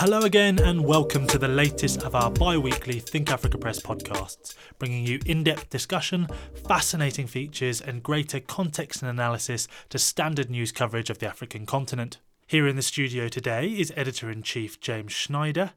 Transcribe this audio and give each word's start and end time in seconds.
Hello 0.00 0.20
again, 0.20 0.60
and 0.60 0.84
welcome 0.84 1.26
to 1.26 1.38
the 1.38 1.48
latest 1.48 2.04
of 2.04 2.14
our 2.14 2.30
bi 2.30 2.56
weekly 2.56 3.00
Think 3.00 3.32
Africa 3.32 3.58
Press 3.58 3.80
podcasts, 3.80 4.54
bringing 4.78 5.04
you 5.04 5.18
in 5.26 5.42
depth 5.42 5.70
discussion, 5.70 6.28
fascinating 6.68 7.26
features, 7.26 7.80
and 7.80 8.00
greater 8.00 8.38
context 8.38 9.02
and 9.02 9.10
analysis 9.10 9.66
to 9.88 9.98
standard 9.98 10.50
news 10.50 10.70
coverage 10.70 11.10
of 11.10 11.18
the 11.18 11.26
African 11.26 11.66
continent. 11.66 12.18
Here 12.46 12.68
in 12.68 12.76
the 12.76 12.82
studio 12.82 13.26
today 13.28 13.66
is 13.66 13.92
editor 13.96 14.30
in 14.30 14.42
chief 14.42 14.80
James 14.80 15.12
Schneider, 15.12 15.72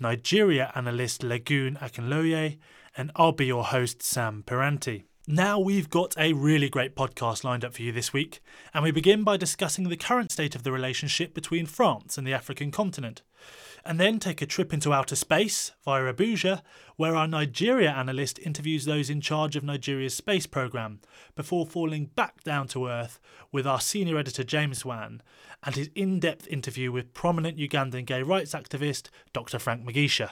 Nigeria 0.00 0.72
analyst 0.74 1.20
Lagun 1.20 1.78
Akinloye, 1.78 2.56
and 2.96 3.12
I'll 3.14 3.32
be 3.32 3.44
your 3.44 3.64
host, 3.64 4.02
Sam 4.02 4.42
Piranty. 4.46 5.04
Now 5.28 5.58
we've 5.58 5.90
got 5.90 6.14
a 6.16 6.34
really 6.34 6.68
great 6.68 6.94
podcast 6.94 7.42
lined 7.42 7.64
up 7.64 7.74
for 7.74 7.82
you 7.82 7.90
this 7.90 8.12
week, 8.12 8.40
and 8.72 8.84
we 8.84 8.92
begin 8.92 9.24
by 9.24 9.36
discussing 9.36 9.88
the 9.88 9.96
current 9.96 10.30
state 10.30 10.54
of 10.54 10.62
the 10.62 10.70
relationship 10.70 11.34
between 11.34 11.66
France 11.66 12.16
and 12.16 12.24
the 12.24 12.32
African 12.32 12.70
continent, 12.70 13.22
and 13.84 13.98
then 13.98 14.20
take 14.20 14.40
a 14.40 14.46
trip 14.46 14.72
into 14.72 14.92
outer 14.92 15.16
space 15.16 15.72
via 15.84 16.14
Abuja, 16.14 16.62
where 16.94 17.16
our 17.16 17.26
Nigeria 17.26 17.90
analyst 17.90 18.38
interviews 18.38 18.84
those 18.84 19.10
in 19.10 19.20
charge 19.20 19.56
of 19.56 19.64
Nigeria's 19.64 20.14
space 20.14 20.46
programme, 20.46 21.00
before 21.34 21.66
falling 21.66 22.04
back 22.14 22.44
down 22.44 22.68
to 22.68 22.86
earth 22.86 23.18
with 23.50 23.66
our 23.66 23.80
senior 23.80 24.18
editor 24.18 24.44
James 24.44 24.84
Wan 24.84 25.22
and 25.64 25.74
his 25.74 25.90
in 25.96 26.20
depth 26.20 26.46
interview 26.46 26.92
with 26.92 27.14
prominent 27.14 27.58
Ugandan 27.58 28.06
gay 28.06 28.22
rights 28.22 28.54
activist 28.54 29.08
Dr. 29.32 29.58
Frank 29.58 29.84
Mugisha. 29.84 30.30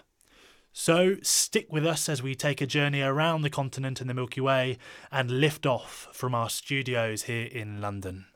So 0.76 1.18
stick 1.22 1.72
with 1.72 1.86
us 1.86 2.08
as 2.08 2.20
we 2.20 2.34
take 2.34 2.60
a 2.60 2.66
journey 2.66 3.00
around 3.00 3.42
the 3.42 3.48
continent 3.48 4.00
and 4.00 4.10
the 4.10 4.14
Milky 4.14 4.40
Way 4.40 4.76
and 5.12 5.40
lift 5.40 5.66
off 5.66 6.08
from 6.12 6.34
our 6.34 6.50
studios 6.50 7.22
here 7.22 7.46
in 7.46 7.80
London. 7.80 8.26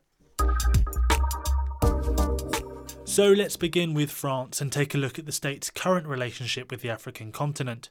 So 3.04 3.32
let's 3.32 3.56
begin 3.56 3.92
with 3.92 4.12
France 4.12 4.60
and 4.60 4.70
take 4.70 4.94
a 4.94 4.98
look 4.98 5.18
at 5.18 5.26
the 5.26 5.32
state's 5.32 5.68
current 5.68 6.06
relationship 6.06 6.70
with 6.70 6.80
the 6.80 6.90
African 6.90 7.32
continent. 7.32 7.90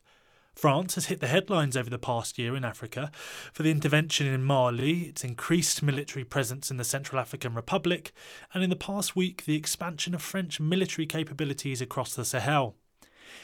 France 0.55 0.95
has 0.95 1.07
hit 1.07 1.19
the 1.19 1.27
headlines 1.27 1.75
over 1.75 1.89
the 1.89 1.99
past 1.99 2.39
year 2.39 2.55
in 2.55 2.63
Africa 2.63 3.11
for 3.51 3.63
the 3.63 3.71
intervention 3.71 4.27
in 4.27 4.45
Mali, 4.45 5.01
its 5.01 5.25
increased 5.25 5.83
military 5.83 6.23
presence 6.23 6.71
in 6.71 6.77
the 6.77 6.85
Central 6.85 7.19
African 7.19 7.53
Republic, 7.53 8.13
and 8.53 8.63
in 8.63 8.69
the 8.69 8.77
past 8.77 9.13
week, 9.13 9.43
the 9.43 9.57
expansion 9.57 10.15
of 10.15 10.21
French 10.21 10.61
military 10.61 11.05
capabilities 11.05 11.81
across 11.81 12.15
the 12.15 12.23
Sahel. 12.23 12.77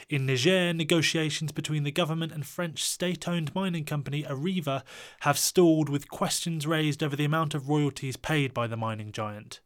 In 0.08 0.26
Niger, 0.26 0.72
negotiations 0.72 1.52
between 1.52 1.82
the 1.82 1.90
government 1.90 2.32
and 2.32 2.46
French 2.46 2.84
state 2.84 3.26
owned 3.26 3.54
mining 3.54 3.84
company 3.84 4.22
Areva 4.22 4.82
have 5.20 5.38
stalled 5.38 5.88
with 5.88 6.08
questions 6.08 6.66
raised 6.66 7.02
over 7.02 7.16
the 7.16 7.24
amount 7.24 7.54
of 7.54 7.68
royalties 7.68 8.16
paid 8.16 8.52
by 8.52 8.66
the 8.66 8.76
mining 8.76 9.12
giant. 9.12 9.60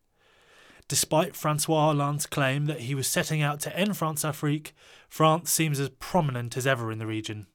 Despite 0.88 1.36
Francois 1.36 1.86
Hollande's 1.86 2.26
claim 2.26 2.64
that 2.66 2.80
he 2.80 2.94
was 2.94 3.06
setting 3.06 3.42
out 3.42 3.60
to 3.60 3.76
end 3.78 3.90
Françafrique, 3.90 4.72
France 5.08 5.52
seems 5.52 5.78
as 5.78 5.90
prominent 5.90 6.56
as 6.56 6.66
ever 6.66 6.90
in 6.90 6.98
the 6.98 7.06
region. 7.06 7.46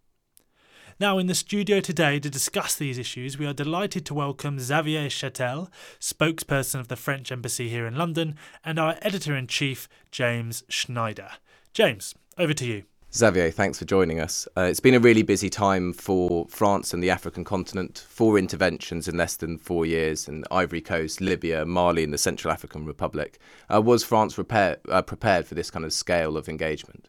Now, 1.00 1.18
in 1.18 1.26
the 1.26 1.34
studio 1.34 1.80
today 1.80 2.20
to 2.20 2.30
discuss 2.30 2.76
these 2.76 3.00
issues, 3.00 3.40
we 3.40 3.48
are 3.48 3.54
delighted 3.54 4.06
to 4.06 4.14
welcome 4.14 4.60
Xavier 4.60 5.08
Chatel, 5.08 5.70
spokesperson 6.00 6.80
of 6.80 6.88
the 6.88 6.96
French 6.96 7.32
Embassy 7.32 7.70
here 7.70 7.88
in 7.88 7.96
London, 7.96 8.36
and 8.64 8.78
our 8.78 8.98
editor 9.02 9.36
in 9.36 9.48
chief, 9.48 9.90
James 10.12 10.64
Schneider. 10.70 11.32
James, 11.74 12.14
over 12.38 12.54
to 12.54 12.66
you. 12.66 12.84
Xavier, 13.16 13.50
thanks 13.50 13.80
for 13.80 13.86
joining 13.86 14.20
us. 14.20 14.48
Uh, 14.56 14.62
it's 14.62 14.80
been 14.80 14.94
a 14.94 15.00
really 15.00 15.24
busy 15.24 15.50
time 15.50 15.92
for 15.92 16.46
France 16.48 16.94
and 16.94 17.02
the 17.02 17.10
African 17.10 17.44
continent. 17.44 18.06
Four 18.08 18.38
interventions 18.38 19.08
in 19.08 19.18
less 19.18 19.36
than 19.36 19.58
four 19.58 19.84
years 19.86 20.28
in 20.28 20.44
Ivory 20.52 20.82
Coast, 20.82 21.20
Libya, 21.20 21.66
Mali, 21.66 22.04
and 22.04 22.14
the 22.14 22.18
Central 22.20 22.52
African 22.52 22.86
Republic. 22.86 23.40
Uh, 23.74 23.82
was 23.82 24.04
France 24.04 24.36
prepare, 24.36 24.78
uh, 24.88 25.02
prepared 25.02 25.48
for 25.48 25.56
this 25.56 25.72
kind 25.72 25.84
of 25.84 25.94
scale 25.94 26.38
of 26.38 26.48
engagement? 26.48 27.08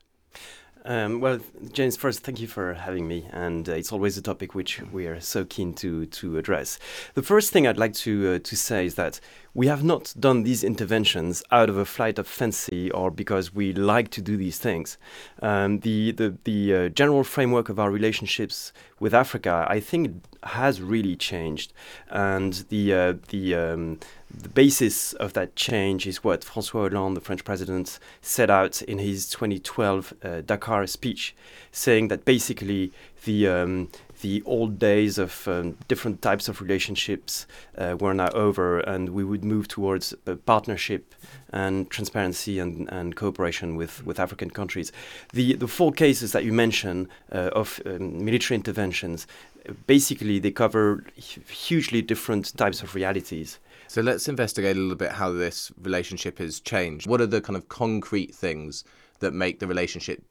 Um, 0.87 1.21
well, 1.21 1.41
James, 1.73 1.97
first, 1.97 2.21
thank 2.21 2.41
you 2.41 2.47
for 2.47 2.75
having 2.75 3.09
me, 3.09 3.27
and 3.33 3.67
uh, 3.67 3.73
it's 3.73 3.91
always 3.91 4.19
a 4.19 4.23
topic 4.23 4.55
which 4.55 4.83
we 4.93 5.07
are 5.07 5.19
so 5.19 5.47
keen 5.47 5.73
to 5.75 6.05
to 6.05 6.37
address. 6.37 6.79
The 7.15 7.23
first 7.23 7.53
thing 7.53 7.67
I'd 7.67 7.79
like 7.79 7.95
to 8.05 8.35
uh, 8.35 8.39
to 8.41 8.55
say 8.55 8.85
is 8.85 8.95
that 8.97 9.19
we 9.55 9.67
have 9.67 9.83
not 9.83 10.13
done 10.21 10.43
these 10.43 10.63
interventions 10.63 11.43
out 11.51 11.71
of 11.71 11.79
a 11.79 11.87
flight 11.87 12.19
of 12.19 12.27
fancy 12.27 12.91
or 12.91 13.11
because 13.11 13.55
we 13.55 13.73
like 13.73 14.11
to 14.11 14.21
do 14.21 14.37
these 14.37 14.59
things. 14.59 14.99
Um, 15.41 15.81
the 15.81 16.13
the, 16.13 16.37
the 16.45 16.75
uh, 16.75 16.89
general 16.91 17.25
framework 17.25 17.71
of 17.71 17.79
our 17.79 17.91
relationships 17.91 18.71
with 19.01 19.15
Africa, 19.15 19.67
I 19.71 19.81
think, 19.81 20.23
has 20.43 20.83
really 20.83 21.17
changed, 21.17 21.73
and 22.11 22.53
the 22.69 22.93
uh, 22.93 23.15
the 23.29 23.55
um, 23.55 24.01
the 24.43 24.49
basis 24.49 25.13
of 25.15 25.33
that 25.35 25.57
change 25.57 26.07
is 26.07 26.25
what 26.25 26.43
François 26.43 26.91
Hollande, 26.91 27.17
the 27.17 27.21
French 27.21 27.45
president, 27.45 27.99
set 28.21 28.51
out 28.51 28.83
in 28.83 28.99
his 28.99 29.29
2012 29.31 30.15
uh, 30.23 30.41
Dakar 30.43 30.87
speech, 30.87 31.35
saying 31.73 32.09
that 32.09 32.25
basically 32.25 32.93
the 33.25 33.49
um, 33.49 33.89
the 34.21 34.43
old 34.47 34.79
days 34.79 35.19
of 35.19 35.47
um, 35.49 35.77
different 35.87 36.23
types 36.23 36.49
of 36.49 36.63
relationships 36.63 37.47
uh, 37.77 37.95
were 38.01 38.15
now 38.15 38.31
over, 38.31 38.81
and 38.81 39.11
we 39.11 39.23
would 39.23 39.45
move 39.45 39.69
towards 39.69 40.15
partnership 40.47 41.15
and 41.51 41.91
transparency 41.91 42.59
and, 42.59 42.89
and 42.91 43.17
cooperation 43.17 43.77
with, 43.77 44.05
with 44.07 44.19
African 44.19 44.49
countries. 44.49 44.93
The, 45.35 45.55
the 45.57 45.69
four 45.69 45.93
cases 45.93 46.33
that 46.33 46.43
you 46.43 46.55
mention 46.55 47.09
uh, 47.31 47.51
of 47.53 47.83
um, 47.85 48.25
military 48.25 48.57
interventions, 48.57 49.27
basically, 49.87 50.39
they 50.39 50.51
cover 50.51 51.05
hugely 51.17 52.01
different 52.01 52.57
types 52.57 52.83
of 52.83 52.95
realities. 52.95 53.59
So 53.95 54.01
let's 54.01 54.27
investigate 54.27 54.77
a 54.77 54.81
little 54.81 54.97
bit 54.97 55.13
how 55.13 55.31
this 55.31 55.71
relationship 55.81 56.41
has 56.41 56.59
changed. 56.59 57.07
What 57.07 57.21
are 57.21 57.27
the 57.27 57.41
kind 57.41 57.57
of 57.57 57.69
concrete 57.69 58.35
things 58.35 58.83
that 59.21 59.31
make 59.31 59.61
the 59.61 59.69
relationship 59.69 60.25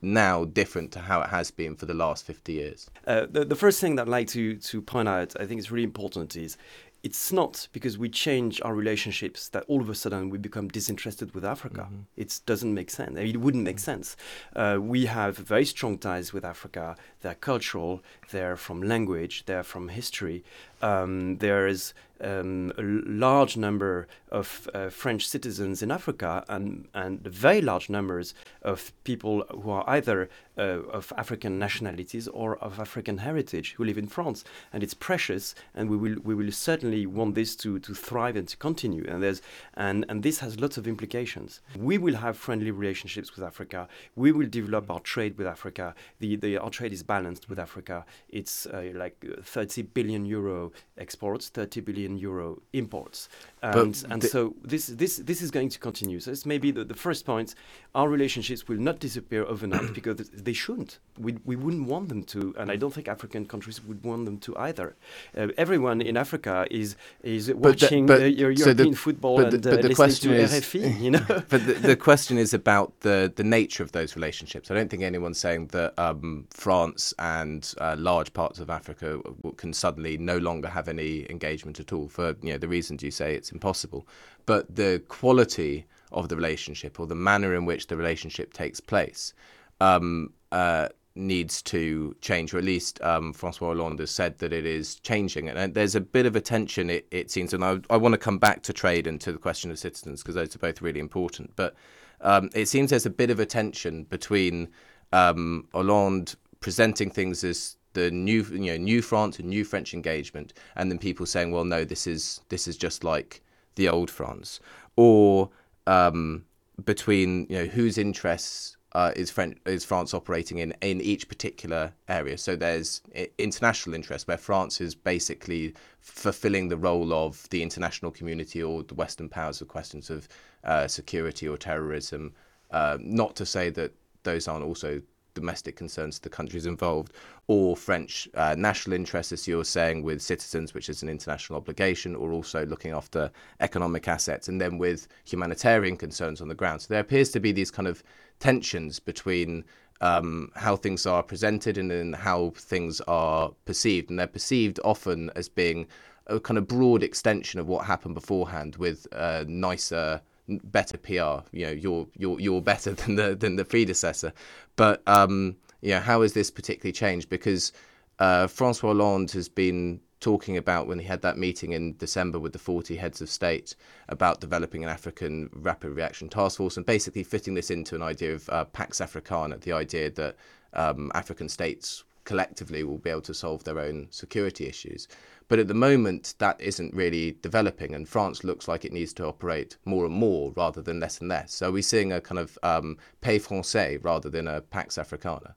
now 0.00 0.46
different 0.46 0.92
to 0.92 1.00
how 1.00 1.20
it 1.20 1.28
has 1.28 1.50
been 1.50 1.76
for 1.76 1.84
the 1.84 1.92
last 1.92 2.24
50 2.24 2.54
years? 2.54 2.88
Uh, 3.06 3.26
the, 3.30 3.44
the 3.44 3.54
first 3.54 3.82
thing 3.82 3.96
that 3.96 4.06
I'd 4.06 4.08
like 4.08 4.28
to, 4.28 4.56
to 4.56 4.80
point 4.80 5.10
out, 5.10 5.38
I 5.38 5.44
think 5.44 5.58
is 5.58 5.70
really 5.70 5.84
important, 5.84 6.36
is 6.36 6.56
it's 7.02 7.32
not 7.32 7.68
because 7.72 7.98
we 7.98 8.08
change 8.08 8.62
our 8.64 8.74
relationships 8.74 9.48
that 9.48 9.64
all 9.68 9.82
of 9.82 9.90
a 9.90 9.94
sudden 9.94 10.30
we 10.30 10.38
become 10.38 10.68
disinterested 10.68 11.34
with 11.34 11.44
Africa. 11.44 11.82
Mm-hmm. 11.82 12.02
It 12.16 12.40
doesn't 12.46 12.72
make 12.72 12.90
sense. 12.90 13.10
I 13.18 13.24
mean, 13.24 13.34
it 13.34 13.40
wouldn't 13.40 13.64
make 13.64 13.76
mm-hmm. 13.76 14.02
sense. 14.02 14.16
Uh, 14.54 14.78
we 14.80 15.06
have 15.06 15.36
very 15.36 15.64
strong 15.64 15.98
ties 15.98 16.32
with 16.32 16.44
Africa. 16.44 16.96
They're 17.20 17.34
cultural, 17.34 18.02
they're 18.30 18.56
from 18.56 18.82
language, 18.82 19.44
they're 19.46 19.64
from 19.64 19.88
history. 19.88 20.44
Um, 20.80 21.38
there 21.38 21.66
is 21.66 21.92
um, 22.22 22.72
a 22.78 22.82
large 22.82 23.56
number 23.56 24.06
of 24.30 24.68
uh, 24.74 24.88
French 24.88 25.26
citizens 25.26 25.82
in 25.82 25.90
Africa 25.90 26.44
and, 26.48 26.88
and 26.94 27.20
very 27.26 27.60
large 27.60 27.90
numbers 27.90 28.34
of 28.62 28.92
people 29.04 29.44
who 29.50 29.70
are 29.70 29.84
either 29.88 30.28
uh, 30.56 30.82
of 30.90 31.12
African 31.16 31.58
nationalities 31.58 32.28
or 32.28 32.56
of 32.58 32.78
African 32.78 33.18
heritage 33.18 33.72
who 33.72 33.84
live 33.84 33.98
in 33.98 34.06
France. 34.06 34.44
And 34.72 34.82
it's 34.82 34.94
precious, 34.94 35.54
and 35.74 35.88
we 35.88 35.96
will, 35.96 36.16
we 36.22 36.34
will 36.34 36.52
certainly 36.52 37.06
want 37.06 37.34
this 37.34 37.56
to, 37.56 37.78
to 37.80 37.94
thrive 37.94 38.36
and 38.36 38.46
to 38.48 38.56
continue. 38.56 39.04
And, 39.08 39.22
there's, 39.22 39.42
and, 39.74 40.04
and 40.08 40.22
this 40.22 40.38
has 40.40 40.60
lots 40.60 40.76
of 40.76 40.86
implications. 40.86 41.60
We 41.78 41.98
will 41.98 42.16
have 42.16 42.36
friendly 42.36 42.70
relationships 42.70 43.34
with 43.34 43.44
Africa. 43.44 43.88
We 44.14 44.32
will 44.32 44.48
develop 44.48 44.90
our 44.90 45.00
trade 45.00 45.38
with 45.38 45.46
Africa. 45.46 45.94
The, 46.20 46.36
the, 46.36 46.58
our 46.58 46.70
trade 46.70 46.92
is 46.92 47.02
balanced 47.02 47.48
with 47.48 47.58
Africa. 47.58 48.04
It's 48.28 48.66
uh, 48.66 48.92
like 48.94 49.24
30 49.42 49.82
billion 49.82 50.24
euro 50.24 50.72
exports, 50.98 51.48
30 51.48 51.80
billion 51.80 52.11
euro 52.18 52.62
imports. 52.72 53.28
And, 53.62 54.04
and 54.10 54.24
so 54.24 54.56
this, 54.64 54.88
this, 54.88 55.18
this 55.18 55.40
is 55.40 55.52
going 55.52 55.68
to 55.68 55.78
continue. 55.78 56.18
So 56.18 56.32
it's 56.32 56.44
maybe 56.44 56.72
the, 56.72 56.84
the 56.84 56.94
first 56.94 57.24
point. 57.24 57.54
Our 57.94 58.08
relationships 58.08 58.66
will 58.66 58.78
not 58.78 58.98
disappear 58.98 59.44
overnight 59.44 59.94
because 59.98 60.16
they 60.30 60.52
shouldn't. 60.52 60.98
We, 61.16 61.38
we 61.44 61.54
wouldn't 61.54 61.86
want 61.86 62.08
them 62.08 62.24
to, 62.24 62.54
and 62.58 62.72
I 62.72 62.76
don't 62.76 62.92
think 62.92 63.06
African 63.06 63.46
countries 63.46 63.82
would 63.84 64.02
want 64.02 64.24
them 64.24 64.38
to 64.38 64.56
either. 64.56 64.96
Uh, 65.36 65.48
everyone 65.56 66.00
in 66.00 66.16
Africa 66.16 66.66
is 66.70 66.96
is 67.22 67.52
watching 67.52 68.06
the, 68.06 68.16
the, 68.16 68.30
European 68.30 68.64
so 68.64 68.72
the, 68.72 68.92
football 68.92 69.36
but 69.36 69.54
and 69.54 69.66
uh, 69.66 69.70
but 69.70 69.82
the 69.82 69.94
question 69.94 70.32
is, 70.32 70.52
RFI. 70.52 71.00
You 71.02 71.10
know, 71.12 71.24
but 71.28 71.66
the, 71.66 71.74
the 71.74 71.96
question 72.08 72.38
is 72.38 72.54
about 72.54 72.98
the 73.00 73.32
the 73.34 73.44
nature 73.44 73.82
of 73.82 73.92
those 73.92 74.16
relationships. 74.16 74.70
I 74.70 74.74
don't 74.74 74.90
think 74.90 75.02
anyone's 75.02 75.38
saying 75.38 75.68
that 75.68 75.96
um, 75.98 76.46
France 76.50 77.14
and 77.18 77.72
uh, 77.78 77.94
large 77.98 78.32
parts 78.32 78.58
of 78.58 78.70
Africa 78.70 79.20
can 79.56 79.72
suddenly 79.72 80.16
no 80.18 80.38
longer 80.38 80.68
have 80.68 80.88
any 80.88 81.30
engagement 81.30 81.78
at 81.78 81.92
all 81.92 82.08
for 82.08 82.34
you 82.42 82.52
know 82.52 82.58
the 82.58 82.68
reasons 82.68 83.02
you 83.02 83.10
say 83.10 83.34
it's 83.34 83.51
impossible. 83.52 84.06
But 84.46 84.74
the 84.74 85.02
quality 85.08 85.86
of 86.10 86.28
the 86.28 86.36
relationship 86.36 87.00
or 87.00 87.06
the 87.06 87.14
manner 87.14 87.54
in 87.54 87.64
which 87.64 87.86
the 87.86 87.96
relationship 87.96 88.52
takes 88.52 88.80
place 88.80 89.32
um, 89.80 90.32
uh, 90.50 90.88
needs 91.14 91.62
to 91.62 92.16
change, 92.20 92.54
or 92.54 92.58
at 92.58 92.64
least 92.64 93.00
um, 93.02 93.32
Francois 93.32 93.68
Hollande 93.68 94.00
has 94.00 94.10
said 94.10 94.38
that 94.38 94.52
it 94.52 94.64
is 94.64 94.96
changing. 94.96 95.48
And 95.48 95.74
there's 95.74 95.94
a 95.94 96.00
bit 96.00 96.26
of 96.26 96.36
a 96.36 96.40
tension, 96.40 96.90
it, 96.90 97.06
it 97.10 97.30
seems. 97.30 97.52
And 97.52 97.64
I, 97.64 97.78
I 97.90 97.96
want 97.96 98.12
to 98.12 98.18
come 98.18 98.38
back 98.38 98.62
to 98.62 98.72
trade 98.72 99.06
and 99.06 99.20
to 99.20 99.32
the 99.32 99.38
question 99.38 99.70
of 99.70 99.78
citizens 99.78 100.22
because 100.22 100.34
those 100.34 100.54
are 100.54 100.58
both 100.58 100.80
really 100.80 101.00
important. 101.00 101.54
But 101.56 101.74
um, 102.20 102.50
it 102.54 102.66
seems 102.66 102.90
there's 102.90 103.06
a 103.06 103.10
bit 103.10 103.30
of 103.30 103.40
a 103.40 103.46
tension 103.46 104.04
between 104.04 104.68
um, 105.12 105.68
Hollande 105.72 106.34
presenting 106.60 107.10
things 107.10 107.44
as 107.44 107.76
the 107.92 108.10
new, 108.10 108.42
you 108.42 108.72
know, 108.72 108.76
new 108.76 109.02
France 109.02 109.38
and 109.38 109.48
new 109.48 109.64
French 109.64 109.94
engagement, 109.94 110.52
and 110.76 110.90
then 110.90 110.98
people 110.98 111.26
saying, 111.26 111.50
well, 111.50 111.64
no, 111.64 111.84
this 111.84 112.06
is 112.06 112.40
this 112.48 112.66
is 112.68 112.76
just 112.76 113.04
like 113.04 113.42
the 113.74 113.88
old 113.88 114.10
France, 114.10 114.60
or 114.96 115.50
um, 115.86 116.44
between 116.84 117.46
you 117.48 117.58
know 117.58 117.66
whose 117.66 117.98
interests 117.98 118.76
uh, 118.94 119.12
is, 119.16 119.30
French, 119.30 119.56
is 119.64 119.84
France 119.84 120.12
operating 120.12 120.58
in 120.58 120.74
in 120.80 121.00
each 121.00 121.28
particular 121.28 121.92
area. 122.08 122.36
So 122.36 122.56
there's 122.56 123.00
international 123.38 123.94
interest 123.94 124.28
where 124.28 124.36
France 124.36 124.80
is 124.80 124.94
basically 124.94 125.74
fulfilling 126.00 126.68
the 126.68 126.76
role 126.76 127.12
of 127.12 127.48
the 127.50 127.62
international 127.62 128.10
community 128.10 128.62
or 128.62 128.82
the 128.82 128.94
Western 128.94 129.28
powers 129.28 129.58
for 129.58 129.64
questions 129.64 130.10
of 130.10 130.28
uh, 130.64 130.86
security 130.86 131.48
or 131.48 131.56
terrorism. 131.56 132.32
Uh, 132.70 132.98
not 133.00 133.36
to 133.36 133.46
say 133.46 133.70
that 133.70 133.92
those 134.24 134.48
aren't 134.48 134.64
also 134.64 135.00
domestic 135.34 135.76
concerns 135.76 136.16
to 136.16 136.22
the 136.22 136.28
countries 136.28 136.66
involved, 136.66 137.12
or 137.46 137.76
French 137.76 138.28
uh, 138.34 138.54
national 138.58 138.94
interests, 138.94 139.32
as 139.32 139.48
you're 139.48 139.64
saying, 139.64 140.02
with 140.02 140.20
citizens, 140.20 140.74
which 140.74 140.88
is 140.88 141.02
an 141.02 141.08
international 141.08 141.56
obligation, 141.56 142.14
or 142.14 142.32
also 142.32 142.66
looking 142.66 142.92
after 142.92 143.30
economic 143.60 144.08
assets, 144.08 144.48
and 144.48 144.60
then 144.60 144.78
with 144.78 145.08
humanitarian 145.24 145.96
concerns 145.96 146.40
on 146.40 146.48
the 146.48 146.54
ground. 146.54 146.82
So 146.82 146.88
there 146.90 147.00
appears 147.00 147.30
to 147.30 147.40
be 147.40 147.52
these 147.52 147.70
kind 147.70 147.88
of 147.88 148.02
tensions 148.38 149.00
between 149.00 149.64
um, 150.00 150.50
how 150.56 150.76
things 150.76 151.06
are 151.06 151.22
presented 151.22 151.78
and 151.78 151.90
then 151.90 152.12
how 152.12 152.52
things 152.56 153.00
are 153.02 153.50
perceived, 153.64 154.10
and 154.10 154.18
they're 154.18 154.26
perceived 154.26 154.80
often 154.84 155.30
as 155.36 155.48
being 155.48 155.86
a 156.26 156.38
kind 156.40 156.58
of 156.58 156.66
broad 156.66 157.02
extension 157.02 157.58
of 157.58 157.68
what 157.68 157.84
happened 157.84 158.14
beforehand 158.14 158.76
with 158.76 159.06
uh, 159.12 159.44
nicer 159.48 160.20
better 160.48 160.98
PR. 160.98 161.46
You 161.52 161.66
know, 161.66 161.72
you're 161.72 162.06
you're 162.16 162.40
you're 162.40 162.62
better 162.62 162.92
than 163.00 163.16
the 163.16 163.34
than 163.34 163.56
the 163.56 163.64
predecessor. 163.64 164.32
But 164.76 165.02
um, 165.06 165.56
yeah, 165.80 166.00
how 166.00 166.22
has 166.22 166.32
this 166.32 166.50
particularly 166.50 166.92
changed? 166.92 167.28
Because 167.28 167.72
uh, 168.18 168.46
Francois 168.46 168.90
Hollande 168.90 169.32
has 169.32 169.48
been 169.48 170.00
talking 170.20 170.56
about 170.56 170.86
when 170.86 171.00
he 171.00 171.04
had 171.04 171.20
that 171.22 171.36
meeting 171.36 171.72
in 171.72 171.96
December 171.96 172.38
with 172.38 172.52
the 172.52 172.58
40 172.58 172.94
heads 172.94 173.20
of 173.20 173.28
state 173.28 173.74
about 174.08 174.40
developing 174.40 174.84
an 174.84 174.88
African 174.88 175.50
rapid 175.52 175.90
reaction 175.90 176.28
task 176.28 176.58
force 176.58 176.76
and 176.76 176.86
basically 176.86 177.24
fitting 177.24 177.54
this 177.54 177.70
into 177.70 177.96
an 177.96 178.02
idea 178.02 178.32
of 178.32 178.48
uh, 178.48 178.64
Pax 178.66 179.00
Africana, 179.00 179.58
the 179.58 179.72
idea 179.72 180.10
that 180.10 180.36
um, 180.74 181.10
African 181.14 181.48
states 181.48 182.04
collectively 182.24 182.84
will 182.84 182.98
be 182.98 183.10
able 183.10 183.22
to 183.22 183.34
solve 183.34 183.64
their 183.64 183.78
own 183.78 184.08
security 184.10 184.66
issues. 184.66 185.08
But 185.48 185.58
at 185.58 185.68
the 185.68 185.74
moment, 185.74 186.34
that 186.38 186.60
isn't 186.60 186.94
really 186.94 187.36
developing, 187.42 187.94
and 187.94 188.08
France 188.08 188.44
looks 188.44 188.68
like 188.68 188.84
it 188.84 188.92
needs 188.92 189.12
to 189.14 189.26
operate 189.26 189.76
more 189.84 190.06
and 190.06 190.14
more 190.14 190.52
rather 190.56 190.80
than 190.80 191.00
less 191.00 191.18
and 191.20 191.28
less. 191.28 191.52
So 191.52 191.70
we're 191.70 191.82
seeing 191.82 192.12
a 192.12 192.20
kind 192.20 192.38
of 192.38 192.58
um, 192.62 192.96
Paix 193.20 193.46
Français 193.46 193.98
rather 194.02 194.30
than 194.30 194.48
a 194.48 194.60
Pax 194.60 194.96
Africana. 194.98 195.54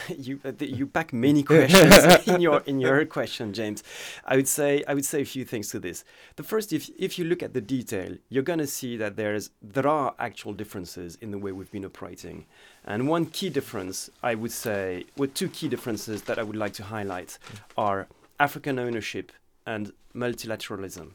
you 0.16 0.40
uh, 0.44 0.52
you 0.58 0.86
pack 0.86 1.12
many 1.12 1.42
questions 1.52 2.26
in 2.26 2.40
your 2.40 2.62
in 2.66 2.80
your 2.80 3.04
question, 3.06 3.52
James. 3.52 3.82
I 4.24 4.36
would 4.36 4.48
say 4.48 4.84
I 4.86 4.94
would 4.94 5.04
say 5.04 5.22
a 5.22 5.24
few 5.24 5.44
things 5.44 5.70
to 5.70 5.78
this. 5.78 6.04
The 6.36 6.42
first, 6.42 6.72
if 6.72 6.90
if 6.98 7.18
you 7.18 7.24
look 7.24 7.42
at 7.42 7.54
the 7.54 7.60
detail, 7.60 8.16
you're 8.28 8.42
going 8.42 8.58
to 8.58 8.66
see 8.66 8.96
that 8.96 9.16
there's 9.16 9.50
there 9.62 9.86
are 9.86 10.14
actual 10.18 10.52
differences 10.52 11.16
in 11.20 11.30
the 11.30 11.38
way 11.38 11.52
we've 11.52 11.72
been 11.72 11.84
operating, 11.84 12.46
and 12.84 13.08
one 13.08 13.26
key 13.26 13.50
difference 13.50 14.10
I 14.22 14.34
would 14.34 14.52
say, 14.52 15.04
well, 15.16 15.30
two 15.32 15.48
key 15.48 15.68
differences 15.68 16.22
that 16.22 16.38
I 16.38 16.42
would 16.42 16.56
like 16.56 16.74
to 16.74 16.84
highlight 16.84 17.38
are 17.76 18.06
African 18.40 18.78
ownership 18.78 19.32
and 19.66 19.92
multilateralism. 20.14 21.10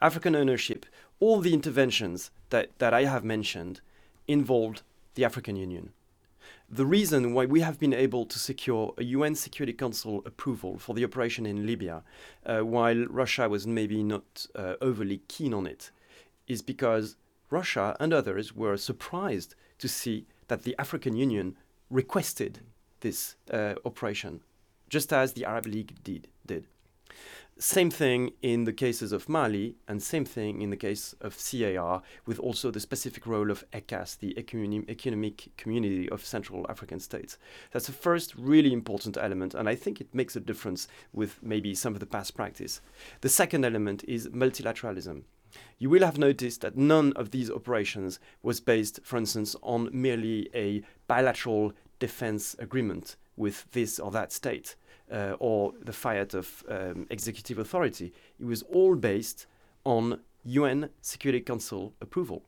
African 0.00 0.34
ownership, 0.34 0.86
all 1.20 1.40
the 1.40 1.54
interventions 1.54 2.30
that, 2.50 2.70
that 2.78 2.92
I 2.92 3.04
have 3.04 3.24
mentioned 3.24 3.80
involved 4.28 4.82
the 5.14 5.24
African 5.24 5.56
Union. 5.56 5.92
The 6.74 6.84
reason 6.84 7.34
why 7.34 7.46
we 7.46 7.60
have 7.60 7.78
been 7.78 7.94
able 7.94 8.26
to 8.26 8.36
secure 8.36 8.94
a 8.98 9.04
UN 9.04 9.36
Security 9.36 9.72
Council 9.72 10.24
approval 10.26 10.76
for 10.76 10.92
the 10.92 11.04
operation 11.04 11.46
in 11.46 11.68
Libya, 11.68 12.02
uh, 12.44 12.62
while 12.62 13.06
Russia 13.06 13.48
was 13.48 13.64
maybe 13.64 14.02
not 14.02 14.48
uh, 14.56 14.74
overly 14.80 15.18
keen 15.28 15.54
on 15.54 15.68
it, 15.68 15.92
is 16.48 16.62
because 16.62 17.14
Russia 17.48 17.96
and 18.00 18.12
others 18.12 18.56
were 18.56 18.76
surprised 18.76 19.54
to 19.78 19.86
see 19.86 20.26
that 20.48 20.64
the 20.64 20.74
African 20.76 21.14
Union 21.14 21.54
requested 21.90 22.58
this 23.02 23.36
uh, 23.52 23.74
operation, 23.84 24.40
just 24.88 25.12
as 25.12 25.34
the 25.34 25.44
Arab 25.44 25.66
League 25.66 26.02
did 26.02 26.26
did. 26.44 26.66
Same 27.56 27.88
thing 27.88 28.32
in 28.42 28.64
the 28.64 28.72
cases 28.72 29.12
of 29.12 29.28
Mali, 29.28 29.76
and 29.86 30.02
same 30.02 30.24
thing 30.24 30.60
in 30.60 30.70
the 30.70 30.76
case 30.76 31.14
of 31.20 31.38
CAR, 31.38 32.02
with 32.26 32.40
also 32.40 32.72
the 32.72 32.80
specific 32.80 33.28
role 33.28 33.48
of 33.48 33.64
ECCAS, 33.70 34.18
the 34.18 34.36
Economic 34.36 35.52
Community 35.56 36.08
of 36.08 36.24
Central 36.24 36.66
African 36.68 36.98
States. 36.98 37.38
That's 37.70 37.86
the 37.86 37.92
first 37.92 38.34
really 38.34 38.72
important 38.72 39.16
element, 39.16 39.54
and 39.54 39.68
I 39.68 39.76
think 39.76 40.00
it 40.00 40.12
makes 40.12 40.34
a 40.34 40.40
difference 40.40 40.88
with 41.12 41.40
maybe 41.44 41.76
some 41.76 41.94
of 41.94 42.00
the 42.00 42.06
past 42.06 42.34
practice. 42.34 42.80
The 43.20 43.28
second 43.28 43.64
element 43.64 44.02
is 44.08 44.28
multilateralism. 44.30 45.22
You 45.78 45.90
will 45.90 46.04
have 46.04 46.18
noticed 46.18 46.60
that 46.62 46.76
none 46.76 47.12
of 47.12 47.30
these 47.30 47.52
operations 47.52 48.18
was 48.42 48.58
based, 48.58 48.98
for 49.04 49.16
instance, 49.16 49.54
on 49.62 49.90
merely 49.92 50.50
a 50.52 50.82
bilateral 51.06 51.72
defense 52.00 52.56
agreement 52.58 53.14
with 53.36 53.70
this 53.70 54.00
or 54.00 54.10
that 54.10 54.32
state 54.32 54.74
uh, 55.12 55.36
or 55.38 55.72
the 55.82 55.92
fiat 55.92 56.34
of 56.34 56.64
um, 56.68 57.06
executive 57.10 57.58
authority. 57.58 58.12
It 58.38 58.44
was 58.44 58.62
all 58.62 58.96
based 58.96 59.46
on 59.84 60.20
UN 60.44 60.90
Security 61.00 61.40
Council 61.40 61.94
approval. 62.00 62.42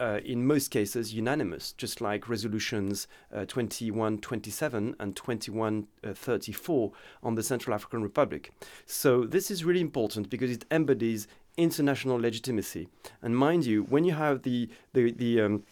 Uh, 0.00 0.20
in 0.24 0.46
most 0.46 0.68
cases, 0.70 1.12
unanimous, 1.12 1.72
just 1.72 2.00
like 2.00 2.28
resolutions 2.28 3.08
uh, 3.34 3.44
2127 3.46 4.94
and 5.00 5.16
2134 5.16 6.92
on 7.24 7.34
the 7.34 7.42
Central 7.42 7.74
African 7.74 8.02
Republic. 8.02 8.52
So, 8.86 9.24
this 9.24 9.50
is 9.50 9.64
really 9.64 9.80
important 9.80 10.30
because 10.30 10.52
it 10.52 10.64
embodies 10.70 11.26
international 11.56 12.16
legitimacy. 12.20 12.88
And 13.22 13.36
mind 13.36 13.66
you, 13.66 13.82
when 13.82 14.04
you 14.04 14.12
have 14.12 14.42
the, 14.42 14.68
the, 14.92 15.10
the 15.10 15.40
um, 15.40 15.64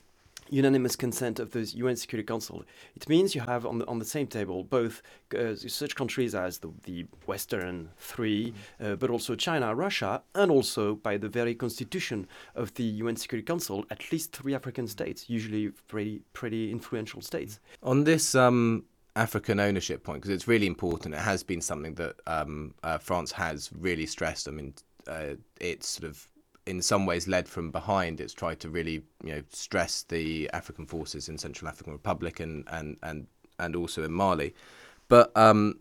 unanimous 0.50 0.96
consent 0.96 1.38
of 1.38 1.50
the 1.52 1.62
UN 1.76 1.96
Security 1.96 2.26
Council. 2.26 2.64
It 2.94 3.08
means 3.08 3.34
you 3.34 3.40
have 3.42 3.66
on 3.66 3.78
the, 3.78 3.86
on 3.86 3.98
the 3.98 4.04
same 4.04 4.26
table 4.26 4.64
both 4.64 5.02
uh, 5.36 5.54
such 5.54 5.94
countries 5.94 6.34
as 6.34 6.58
the, 6.58 6.70
the 6.84 7.06
Western 7.26 7.90
3 7.98 8.52
mm-hmm. 8.52 8.92
uh, 8.92 8.96
but 8.96 9.10
also 9.10 9.34
China, 9.34 9.74
Russia, 9.74 10.22
and 10.34 10.50
also 10.50 10.94
by 10.94 11.16
the 11.16 11.28
very 11.28 11.54
constitution 11.54 12.26
of 12.54 12.74
the 12.74 12.84
UN 12.84 13.16
Security 13.16 13.44
Council, 13.44 13.84
at 13.90 14.12
least 14.12 14.32
three 14.32 14.54
African 14.54 14.86
states, 14.86 15.28
usually 15.28 15.68
pretty 15.88 16.22
pretty 16.32 16.70
influential 16.70 17.20
states. 17.20 17.60
On 17.82 18.04
this. 18.04 18.34
Um 18.34 18.84
African 19.16 19.58
ownership 19.58 20.04
point 20.04 20.20
because 20.20 20.30
it's 20.30 20.46
really 20.46 20.66
important. 20.66 21.14
It 21.14 21.20
has 21.20 21.42
been 21.42 21.62
something 21.62 21.94
that 21.94 22.16
um, 22.26 22.74
uh, 22.82 22.98
France 22.98 23.32
has 23.32 23.70
really 23.72 24.04
stressed. 24.04 24.46
I 24.46 24.50
mean, 24.50 24.74
uh, 25.08 25.36
it's 25.58 25.88
sort 25.88 26.10
of 26.10 26.28
in 26.66 26.82
some 26.82 27.06
ways 27.06 27.28
led 27.28 27.48
from 27.48 27.70
behind. 27.70 28.20
It's 28.20 28.34
tried 28.34 28.60
to 28.60 28.68
really 28.68 29.02
you 29.24 29.34
know 29.34 29.42
stress 29.50 30.02
the 30.02 30.50
African 30.52 30.86
forces 30.86 31.28
in 31.28 31.38
Central 31.38 31.68
African 31.68 31.92
Republic 31.92 32.40
and 32.40 32.64
and 32.68 32.96
and 33.02 33.26
and 33.58 33.76
also 33.76 34.04
in 34.04 34.12
Mali. 34.12 34.54
But 35.08 35.36
um, 35.36 35.78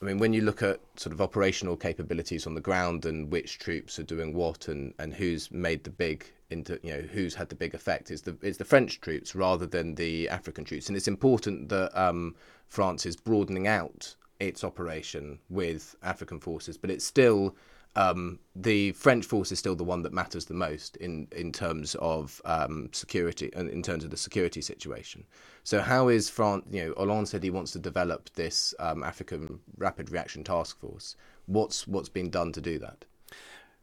I 0.00 0.04
mean, 0.04 0.18
when 0.18 0.32
you 0.32 0.42
look 0.42 0.62
at 0.62 0.80
sort 0.96 1.12
of 1.12 1.20
operational 1.20 1.76
capabilities 1.76 2.46
on 2.46 2.54
the 2.54 2.60
ground 2.60 3.06
and 3.06 3.30
which 3.30 3.58
troops 3.58 3.98
are 3.98 4.04
doing 4.04 4.34
what 4.34 4.68
and, 4.68 4.94
and 4.98 5.14
who's 5.14 5.50
made 5.52 5.84
the 5.84 5.90
big 5.90 6.26
into 6.50 6.78
you 6.82 6.92
know 6.92 7.00
who's 7.00 7.34
had 7.34 7.48
the 7.48 7.54
big 7.54 7.74
effect 7.74 8.10
is 8.10 8.22
the 8.22 8.36
it's 8.42 8.58
the 8.58 8.64
French 8.64 9.00
troops 9.00 9.34
rather 9.34 9.66
than 9.66 9.94
the 9.94 10.28
African 10.28 10.64
troops, 10.64 10.88
and 10.88 10.96
it's 10.96 11.08
important 11.08 11.68
that 11.68 11.98
um, 12.00 12.34
France 12.68 13.06
is 13.06 13.16
broadening 13.16 13.66
out 13.66 14.14
its 14.40 14.64
operation 14.64 15.38
with 15.48 15.94
African 16.02 16.40
forces, 16.40 16.76
but 16.76 16.90
it's 16.90 17.04
still 17.04 17.54
um, 17.94 18.38
the 18.56 18.92
French 18.92 19.26
force 19.26 19.52
is 19.52 19.58
still 19.58 19.74
the 19.74 19.84
one 19.84 20.02
that 20.02 20.12
matters 20.12 20.46
the 20.46 20.54
most 20.54 20.96
in 20.96 21.28
in 21.32 21.52
terms 21.52 21.94
of 21.96 22.40
um, 22.44 22.88
security 22.92 23.50
and 23.54 23.68
in 23.68 23.82
terms 23.82 24.04
of 24.04 24.10
the 24.10 24.16
security 24.16 24.62
situation. 24.62 25.24
So 25.64 25.80
how 25.80 26.08
is 26.08 26.30
France? 26.30 26.64
You 26.70 26.86
know, 26.86 26.94
Hollande 26.96 27.28
said 27.28 27.42
he 27.42 27.50
wants 27.50 27.72
to 27.72 27.78
develop 27.78 28.30
this 28.34 28.74
um, 28.78 29.02
African 29.02 29.60
Rapid 29.76 30.10
Reaction 30.10 30.42
Task 30.42 30.78
Force. 30.80 31.16
What's 31.46 31.86
what's 31.86 32.08
been 32.08 32.30
done 32.30 32.52
to 32.52 32.60
do 32.60 32.78
that? 32.78 33.04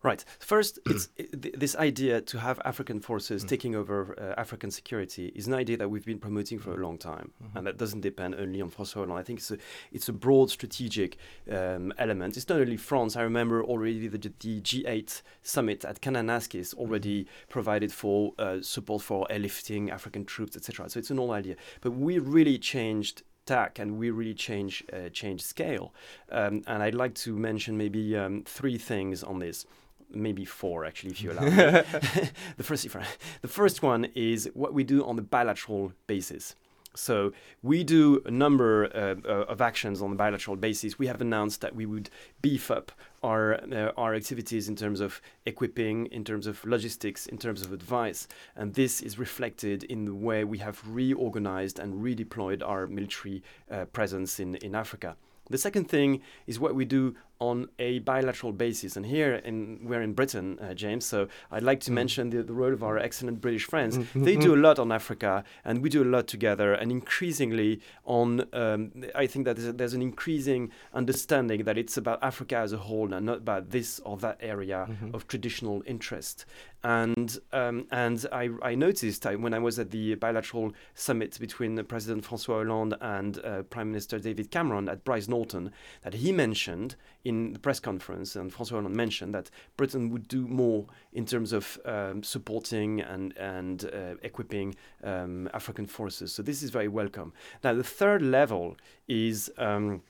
Right. 0.01 0.23
First, 0.39 0.79
it's 0.85 1.09
this 1.17 1.75
idea 1.75 2.21
to 2.21 2.39
have 2.39 2.61
African 2.63 3.01
forces 3.01 3.43
mm. 3.43 3.49
taking 3.49 3.75
over 3.75 4.15
uh, 4.17 4.39
African 4.39 4.71
security 4.71 5.27
is 5.35 5.47
an 5.47 5.53
idea 5.53 5.75
that 5.77 5.89
we've 5.89 6.05
been 6.05 6.19
promoting 6.19 6.57
for 6.57 6.73
a 6.73 6.77
long 6.77 6.97
time, 6.97 7.31
mm-hmm. 7.43 7.57
and 7.57 7.67
that 7.67 7.77
doesn't 7.77 7.99
depend 8.01 8.35
only 8.35 8.61
on 8.61 8.71
François 8.71 9.05
Hollande. 9.05 9.19
I 9.19 9.23
think 9.23 9.39
it's 9.39 9.51
a 9.51 9.57
it's 9.91 10.07
a 10.07 10.13
broad 10.13 10.49
strategic 10.49 11.17
um, 11.51 11.91
element. 11.97 12.37
It's 12.37 12.47
not 12.47 12.61
only 12.61 12.77
France. 12.77 13.17
I 13.17 13.23
remember 13.23 13.61
already 13.61 14.07
the, 14.07 14.17
the 14.17 14.61
G8 14.61 15.21
summit 15.43 15.83
at 15.83 16.01
Kananaskis 16.01 16.73
already 16.75 17.23
mm-hmm. 17.23 17.49
provided 17.49 17.91
for 17.91 18.33
uh, 18.39 18.61
support 18.61 19.01
for 19.01 19.27
airlifting 19.29 19.89
African 19.89 20.23
troops, 20.23 20.55
etc. 20.55 20.89
So 20.89 20.99
it's 20.99 21.11
an 21.11 21.19
old 21.19 21.31
idea, 21.31 21.57
but 21.81 21.91
we 21.91 22.19
really 22.19 22.57
changed 22.57 23.23
tack 23.45 23.79
and 23.79 23.97
we 23.97 24.11
really 24.11 24.33
change 24.33 24.85
uh, 24.93 25.09
change 25.09 25.41
scale. 25.41 25.93
Um, 26.31 26.61
and 26.67 26.81
I'd 26.81 26.95
like 26.95 27.15
to 27.15 27.35
mention 27.35 27.77
maybe 27.77 28.15
um, 28.15 28.43
three 28.45 28.77
things 28.77 29.23
on 29.23 29.39
this 29.39 29.65
maybe 30.11 30.45
four 30.45 30.85
actually, 30.85 31.11
if 31.11 31.21
you 31.21 31.31
allow 31.31 31.43
me. 31.43 31.49
the 32.57 32.63
first, 32.63 32.87
the 33.41 33.47
first 33.47 33.81
one 33.83 34.05
is 34.15 34.49
what 34.53 34.73
we 34.73 34.83
do 34.83 35.05
on 35.05 35.15
the 35.15 35.21
bilateral 35.21 35.93
basis. 36.07 36.55
So 36.95 37.33
we 37.61 37.83
do 37.83 38.21
a 38.25 38.31
number 38.31 38.85
uh, 38.85 39.15
uh, 39.27 39.43
of 39.43 39.61
actions 39.61 40.01
on 40.01 40.11
a 40.11 40.15
bilateral 40.15 40.57
basis. 40.57 40.97
We 40.97 41.07
have 41.07 41.21
announced 41.21 41.61
that 41.61 41.75
we 41.75 41.85
would 41.85 42.09
beef 42.41 42.71
up 42.71 42.91
our 43.21 43.55
uh, 43.55 43.91
our 43.95 44.15
activities 44.15 44.67
in 44.67 44.75
terms 44.75 44.99
of 44.99 45.21
equipping, 45.45 46.07
in 46.07 46.23
terms 46.23 46.47
of 46.47 46.65
logistics, 46.65 47.27
in 47.27 47.37
terms 47.37 47.61
of 47.61 47.71
advice, 47.71 48.27
and 48.55 48.73
this 48.73 49.01
is 49.01 49.19
reflected 49.19 49.83
in 49.83 50.05
the 50.05 50.15
way 50.15 50.43
we 50.43 50.57
have 50.59 50.81
reorganized 50.87 51.79
and 51.79 52.01
redeployed 52.03 52.67
our 52.67 52.87
military 52.87 53.43
uh, 53.69 53.85
presence 53.85 54.39
in 54.39 54.55
in 54.55 54.73
Africa. 54.73 55.15
The 55.49 55.57
second 55.57 55.89
thing 55.89 56.21
is 56.45 56.59
what 56.59 56.75
we 56.75 56.85
do 56.85 57.15
on 57.39 57.69
a 57.79 57.99
bilateral 57.99 58.51
basis. 58.51 58.97
And 58.97 59.05
here 59.05 59.35
in, 59.35 59.79
we're 59.83 60.01
in 60.01 60.13
Britain, 60.13 60.59
uh, 60.59 60.73
James, 60.73 61.05
so 61.05 61.27
I'd 61.51 61.63
like 61.63 61.79
to 61.81 61.91
mm. 61.91 61.95
mention 61.95 62.29
the, 62.29 62.43
the 62.43 62.53
role 62.53 62.73
of 62.73 62.83
our 62.83 62.97
excellent 62.97 63.39
British 63.39 63.65
friends. 63.65 63.97
Mm-hmm. 63.97 64.23
they 64.23 64.35
do 64.35 64.53
a 64.53 64.57
lot 64.57 64.77
on 64.77 64.91
Africa, 64.91 65.43
and 65.63 65.81
we 65.81 65.89
do 65.89 66.03
a 66.03 66.05
lot 66.05 66.27
together, 66.27 66.73
and 66.73 66.91
increasingly 66.91 67.81
on, 68.05 68.45
um, 68.53 68.91
I 69.15 69.25
think 69.25 69.45
that 69.45 69.55
there's, 69.55 69.69
a, 69.69 69.73
there's, 69.73 69.93
an 69.93 70.01
increasing 70.01 70.71
understanding 70.93 71.63
that 71.63 71.77
it's 71.77 71.95
about 71.95 72.21
Africa 72.21 72.57
as 72.57 72.73
a 72.73 72.77
whole 72.77 73.13
and 73.13 73.25
not 73.25 73.37
about 73.37 73.69
this 73.69 73.99
or 73.99 74.17
that 74.17 74.37
area 74.41 74.87
mm-hmm. 74.89 75.15
of 75.15 75.27
traditional 75.27 75.81
interest. 75.85 76.45
And 76.83 77.37
um, 77.51 77.87
and 77.91 78.25
I, 78.31 78.49
I 78.61 78.75
noticed 78.75 79.25
I, 79.25 79.35
when 79.35 79.53
I 79.53 79.59
was 79.59 79.79
at 79.79 79.91
the 79.91 80.15
bilateral 80.15 80.71
summit 80.93 81.37
between 81.37 81.83
President 81.83 82.23
François 82.23 82.65
Hollande 82.65 82.95
and 83.01 83.43
uh, 83.43 83.63
Prime 83.63 83.91
Minister 83.91 84.17
David 84.17 84.49
Cameron 84.49 84.87
at 84.87 85.03
Brize 85.03 85.27
Norton 85.27 85.71
that 86.03 86.13
he 86.13 86.31
mentioned 86.31 86.95
in 87.29 87.53
the 87.53 87.59
press 87.59 87.79
conference, 87.79 88.35
and 88.35 88.51
François 88.51 88.71
Hollande 88.71 88.95
mentioned 88.95 89.33
that 89.35 89.49
Britain 89.77 90.09
would 90.09 90.27
do 90.27 90.47
more 90.47 90.87
in 91.13 91.25
terms 91.25 91.53
of 91.53 91.79
um, 91.85 92.23
supporting 92.23 93.01
and 93.01 93.37
and 93.37 93.85
uh, 93.85 94.15
equipping 94.23 94.75
um, 95.03 95.47
African 95.53 95.85
forces. 95.85 96.33
So 96.33 96.41
this 96.43 96.63
is 96.63 96.69
very 96.71 96.87
welcome. 96.87 97.31
Now 97.63 97.73
the 97.73 97.83
third 97.83 98.21
level 98.21 98.75
is. 99.07 99.51
Um, 99.57 100.01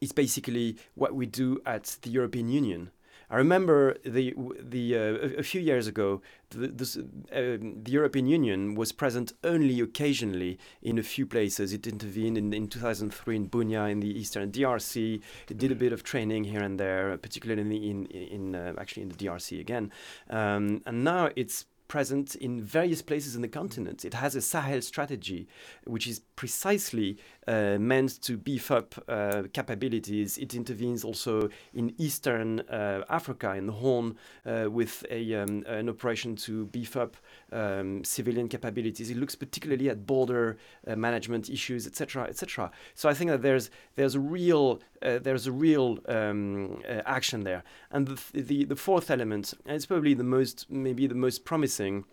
is 0.00 0.12
basically 0.12 0.76
what 0.94 1.14
we 1.14 1.24
do 1.24 1.58
at 1.64 1.96
the 2.02 2.10
European 2.10 2.50
Union. 2.50 2.90
I 3.30 3.36
remember 3.36 3.96
the 4.04 4.34
the 4.60 4.96
uh, 4.96 5.00
a 5.38 5.42
few 5.42 5.60
years 5.60 5.86
ago, 5.86 6.22
the, 6.50 6.68
this, 6.68 6.96
uh, 6.96 7.02
the 7.32 7.90
European 7.90 8.26
Union 8.26 8.74
was 8.74 8.92
present 8.92 9.32
only 9.42 9.80
occasionally 9.80 10.58
in 10.80 10.98
a 10.98 11.02
few 11.02 11.26
places. 11.26 11.72
It 11.72 11.86
intervened 11.86 12.38
in, 12.38 12.52
in 12.52 12.68
2003 12.68 13.36
in 13.36 13.48
Bunia 13.48 13.90
in 13.90 14.00
the 14.00 14.18
eastern 14.18 14.52
DRC. 14.52 15.20
It 15.50 15.58
did 15.58 15.72
a 15.72 15.74
bit 15.74 15.92
of 15.92 16.02
training 16.04 16.44
here 16.44 16.62
and 16.62 16.78
there, 16.78 17.16
particularly 17.18 17.62
in 17.62 17.68
the, 17.68 17.90
in, 17.90 18.06
in 18.06 18.54
uh, 18.54 18.74
actually 18.78 19.02
in 19.02 19.08
the 19.08 19.16
DRC 19.16 19.58
again. 19.60 19.90
Um, 20.30 20.82
and 20.86 21.02
now 21.02 21.30
it's 21.34 21.66
present 21.88 22.34
in 22.34 22.62
various 22.62 23.02
places 23.02 23.36
in 23.36 23.42
the 23.42 23.48
continent. 23.48 24.04
It 24.04 24.14
has 24.14 24.34
a 24.34 24.40
Sahel 24.40 24.82
strategy, 24.82 25.48
which 25.84 26.06
is 26.06 26.20
precisely 26.34 27.18
uh, 27.46 27.78
meant 27.78 28.20
to 28.22 28.36
beef 28.36 28.70
up 28.70 28.94
uh, 29.08 29.44
capabilities. 29.52 30.38
It 30.38 30.54
intervenes 30.54 31.04
also 31.04 31.48
in 31.74 31.94
Eastern 31.98 32.60
uh, 32.60 33.04
Africa, 33.08 33.54
in 33.54 33.66
the 33.66 33.72
Horn, 33.72 34.16
uh, 34.44 34.70
with 34.70 35.04
a, 35.10 35.34
um, 35.34 35.64
an 35.66 35.88
operation 35.88 36.36
to 36.36 36.66
beef 36.66 36.96
up 36.96 37.16
um, 37.52 38.04
civilian 38.04 38.48
capabilities. 38.48 39.10
It 39.10 39.16
looks 39.16 39.34
particularly 39.34 39.88
at 39.88 40.06
border 40.06 40.56
uh, 40.86 40.96
management 40.96 41.48
issues, 41.50 41.86
etc., 41.86 42.24
etc. 42.24 42.70
So 42.94 43.08
I 43.08 43.14
think 43.14 43.30
that 43.30 43.42
there's 43.42 43.70
there's 43.94 44.14
a 44.14 44.20
real 44.20 44.80
uh, 45.02 45.18
there's 45.18 45.46
a 45.46 45.52
real 45.52 45.98
um, 46.08 46.82
action 46.88 47.44
there. 47.44 47.62
And 47.90 48.08
the, 48.08 48.42
the 48.42 48.64
the 48.64 48.76
fourth 48.76 49.10
element, 49.10 49.54
and 49.66 49.76
it's 49.76 49.86
probably 49.86 50.14
the 50.14 50.24
most 50.24 50.66
maybe 50.70 51.06
the 51.06 51.14
most 51.14 51.44
promising 51.44 52.04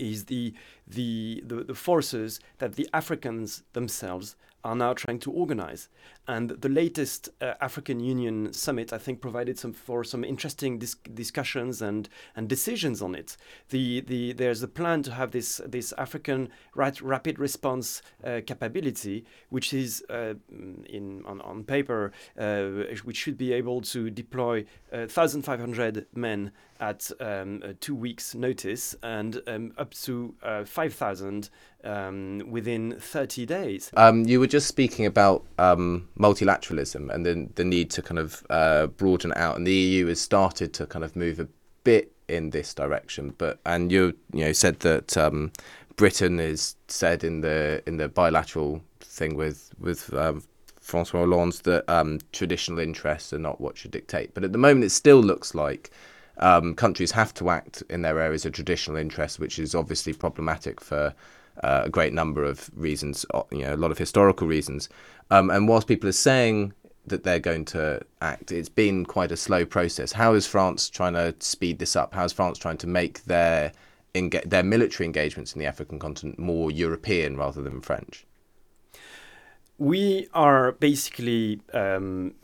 is 0.00 0.24
the, 0.24 0.54
the, 0.86 1.42
the, 1.46 1.64
the, 1.64 1.74
forces 1.74 2.40
that 2.58 2.74
the 2.74 2.88
Africans 2.92 3.62
themselves 3.74 4.34
are 4.64 4.76
now 4.76 4.92
trying 4.92 5.18
to 5.20 5.30
organize. 5.30 5.88
And 6.30 6.50
the 6.50 6.68
latest 6.68 7.28
uh, 7.40 7.54
African 7.60 7.98
Union 7.98 8.52
summit, 8.52 8.92
I 8.92 8.98
think, 8.98 9.20
provided 9.20 9.58
some 9.58 9.72
for 9.72 10.04
some 10.04 10.22
interesting 10.22 10.78
dis- 10.78 10.94
discussions 11.12 11.82
and, 11.82 12.08
and 12.36 12.48
decisions 12.48 13.02
on 13.02 13.16
it. 13.16 13.36
The, 13.70 14.02
the, 14.02 14.32
there's 14.34 14.62
a 14.62 14.68
plan 14.68 15.02
to 15.02 15.12
have 15.14 15.32
this, 15.32 15.60
this 15.66 15.92
African 15.98 16.50
rapid 16.76 17.40
response 17.40 18.02
uh, 18.22 18.42
capability, 18.46 19.24
which 19.48 19.72
is 19.74 20.04
uh, 20.08 20.34
in, 20.88 21.24
on, 21.26 21.40
on 21.40 21.64
paper, 21.64 22.12
uh, 22.38 22.94
which 23.02 23.16
should 23.16 23.36
be 23.36 23.52
able 23.52 23.80
to 23.80 24.08
deploy 24.08 24.64
1,500 24.90 25.98
uh, 25.98 26.00
men 26.14 26.52
at 26.80 27.10
um, 27.20 27.62
two 27.80 27.94
weeks' 27.94 28.34
notice 28.34 28.94
and 29.02 29.42
um, 29.46 29.72
up 29.76 29.92
to 29.94 30.34
uh, 30.42 30.64
5,000 30.64 31.50
um, 31.84 32.42
within 32.48 32.96
30 32.98 33.46
days. 33.46 33.90
Um, 33.96 34.24
you 34.24 34.40
were 34.40 34.46
just 34.46 34.66
speaking 34.66 35.06
about 35.06 35.44
um, 35.58 36.08
multilateralism 36.20 37.12
and 37.12 37.24
the, 37.24 37.48
the 37.54 37.64
need 37.64 37.90
to 37.90 38.02
kind 38.02 38.18
of 38.18 38.44
uh, 38.50 38.86
broaden 38.86 39.32
out, 39.36 39.56
and 39.56 39.66
the 39.66 39.72
EU 39.72 40.06
has 40.06 40.20
started 40.20 40.72
to 40.74 40.86
kind 40.86 41.04
of 41.04 41.16
move 41.16 41.40
a 41.40 41.48
bit 41.82 42.12
in 42.28 42.50
this 42.50 42.74
direction. 42.74 43.34
But 43.38 43.58
and 43.64 43.90
you 43.90 44.14
you 44.32 44.44
know 44.44 44.52
said 44.52 44.80
that 44.80 45.16
um, 45.16 45.52
Britain 45.96 46.38
is 46.38 46.76
said 46.88 47.24
in 47.24 47.40
the 47.40 47.82
in 47.86 47.96
the 47.96 48.08
bilateral 48.08 48.82
thing 49.00 49.34
with 49.34 49.70
with 49.78 50.12
um, 50.14 50.42
Francois 50.80 51.20
Hollande 51.20 51.54
that 51.64 51.88
um, 51.88 52.20
traditional 52.32 52.78
interests 52.78 53.32
are 53.32 53.38
not 53.38 53.60
what 53.60 53.78
should 53.78 53.90
dictate. 53.90 54.34
But 54.34 54.44
at 54.44 54.52
the 54.52 54.58
moment, 54.58 54.84
it 54.84 54.90
still 54.90 55.20
looks 55.20 55.54
like. 55.54 55.90
Um, 56.38 56.74
countries 56.74 57.10
have 57.10 57.34
to 57.34 57.50
act 57.50 57.82
in 57.90 58.00
their 58.00 58.18
areas 58.18 58.46
of 58.46 58.52
traditional 58.52 58.96
interest, 58.96 59.38
which 59.38 59.58
is 59.58 59.74
obviously 59.74 60.14
problematic 60.14 60.80
for 60.80 61.14
uh, 61.62 61.82
a 61.84 61.90
great 61.90 62.12
number 62.12 62.44
of 62.44 62.70
reasons, 62.74 63.26
uh, 63.34 63.42
you 63.50 63.62
know, 63.64 63.74
a 63.74 63.76
lot 63.76 63.90
of 63.90 63.98
historical 63.98 64.46
reasons. 64.46 64.88
Um, 65.30 65.50
and 65.50 65.68
whilst 65.68 65.86
people 65.86 66.08
are 66.08 66.12
saying 66.12 66.72
that 67.06 67.24
they're 67.24 67.38
going 67.38 67.64
to 67.66 68.00
act, 68.20 68.52
it's 68.52 68.68
been 68.68 69.04
quite 69.04 69.32
a 69.32 69.36
slow 69.36 69.64
process. 69.64 70.12
How 70.12 70.34
is 70.34 70.46
France 70.46 70.88
trying 70.88 71.14
to 71.14 71.34
speed 71.38 71.78
this 71.78 71.96
up? 71.96 72.14
How 72.14 72.24
is 72.24 72.32
France 72.32 72.58
trying 72.58 72.78
to 72.78 72.86
make 72.86 73.24
their 73.24 73.72
enga- 74.14 74.48
their 74.48 74.62
military 74.62 75.06
engagements 75.06 75.54
in 75.54 75.58
the 75.58 75.66
African 75.66 75.98
continent 75.98 76.38
more 76.38 76.70
European 76.70 77.36
rather 77.36 77.62
than 77.62 77.80
French? 77.80 78.26
We 79.78 80.28
are 80.34 80.72
basically 80.72 81.60
um, 81.72 82.34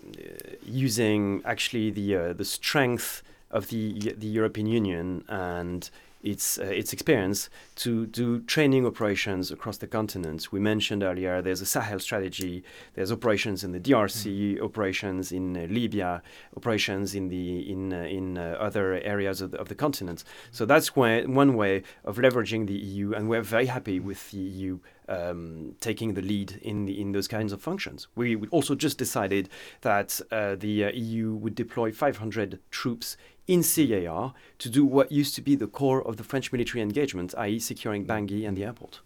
using 0.64 1.42
actually 1.44 1.90
the 1.90 2.16
uh, 2.16 2.32
the 2.32 2.44
strength 2.44 3.22
of 3.50 3.68
the 3.68 4.14
the 4.16 4.26
European 4.26 4.66
Union 4.66 5.24
and 5.28 5.90
its 6.26 6.58
uh, 6.58 6.64
its 6.64 6.92
experience 6.92 7.48
to 7.76 8.06
do 8.06 8.40
training 8.40 8.84
operations 8.84 9.50
across 9.50 9.78
the 9.78 9.86
continent. 9.86 10.52
We 10.52 10.60
mentioned 10.60 11.02
earlier 11.02 11.40
there's 11.40 11.60
a 11.60 11.66
Sahel 11.66 12.00
strategy. 12.00 12.64
There's 12.94 13.12
operations 13.12 13.62
in 13.62 13.72
the 13.72 13.80
DRC, 13.80 14.56
mm. 14.56 14.62
operations 14.62 15.32
in 15.32 15.56
uh, 15.56 15.66
Libya, 15.70 16.22
operations 16.56 17.14
in 17.14 17.28
the 17.28 17.70
in 17.70 17.92
uh, 17.92 18.02
in 18.02 18.38
uh, 18.38 18.56
other 18.58 18.94
areas 19.02 19.40
of 19.40 19.52
the, 19.52 19.58
of 19.58 19.68
the 19.68 19.74
continent. 19.74 20.24
So 20.50 20.66
that's 20.66 20.96
one 20.96 21.54
way 21.54 21.82
of 22.04 22.16
leveraging 22.16 22.66
the 22.66 22.74
EU, 22.74 23.12
and 23.12 23.28
we're 23.28 23.42
very 23.42 23.66
happy 23.66 24.00
with 24.00 24.30
the 24.30 24.38
EU 24.38 24.78
um, 25.08 25.74
taking 25.80 26.14
the 26.14 26.22
lead 26.22 26.58
in 26.62 26.86
the, 26.86 27.00
in 27.00 27.12
those 27.12 27.28
kinds 27.28 27.52
of 27.52 27.60
functions. 27.60 28.08
We 28.14 28.36
also 28.48 28.74
just 28.74 28.98
decided 28.98 29.48
that 29.82 30.20
uh, 30.30 30.56
the 30.56 30.86
uh, 30.86 30.90
EU 30.92 31.34
would 31.34 31.54
deploy 31.54 31.92
500 31.92 32.58
troops 32.70 33.16
in 33.46 33.62
CAR 33.62 34.34
to 34.58 34.68
do 34.68 34.84
what 34.84 35.12
used 35.12 35.34
to 35.36 35.42
be 35.42 35.54
the 35.54 35.66
core 35.66 36.06
of 36.06 36.16
the 36.16 36.24
French 36.24 36.52
military 36.52 36.82
engagement, 36.82 37.34
i.e., 37.38 37.58
securing 37.58 38.06
Bangui 38.06 38.46
and 38.46 38.56
the 38.56 38.64
airport. 38.64 39.00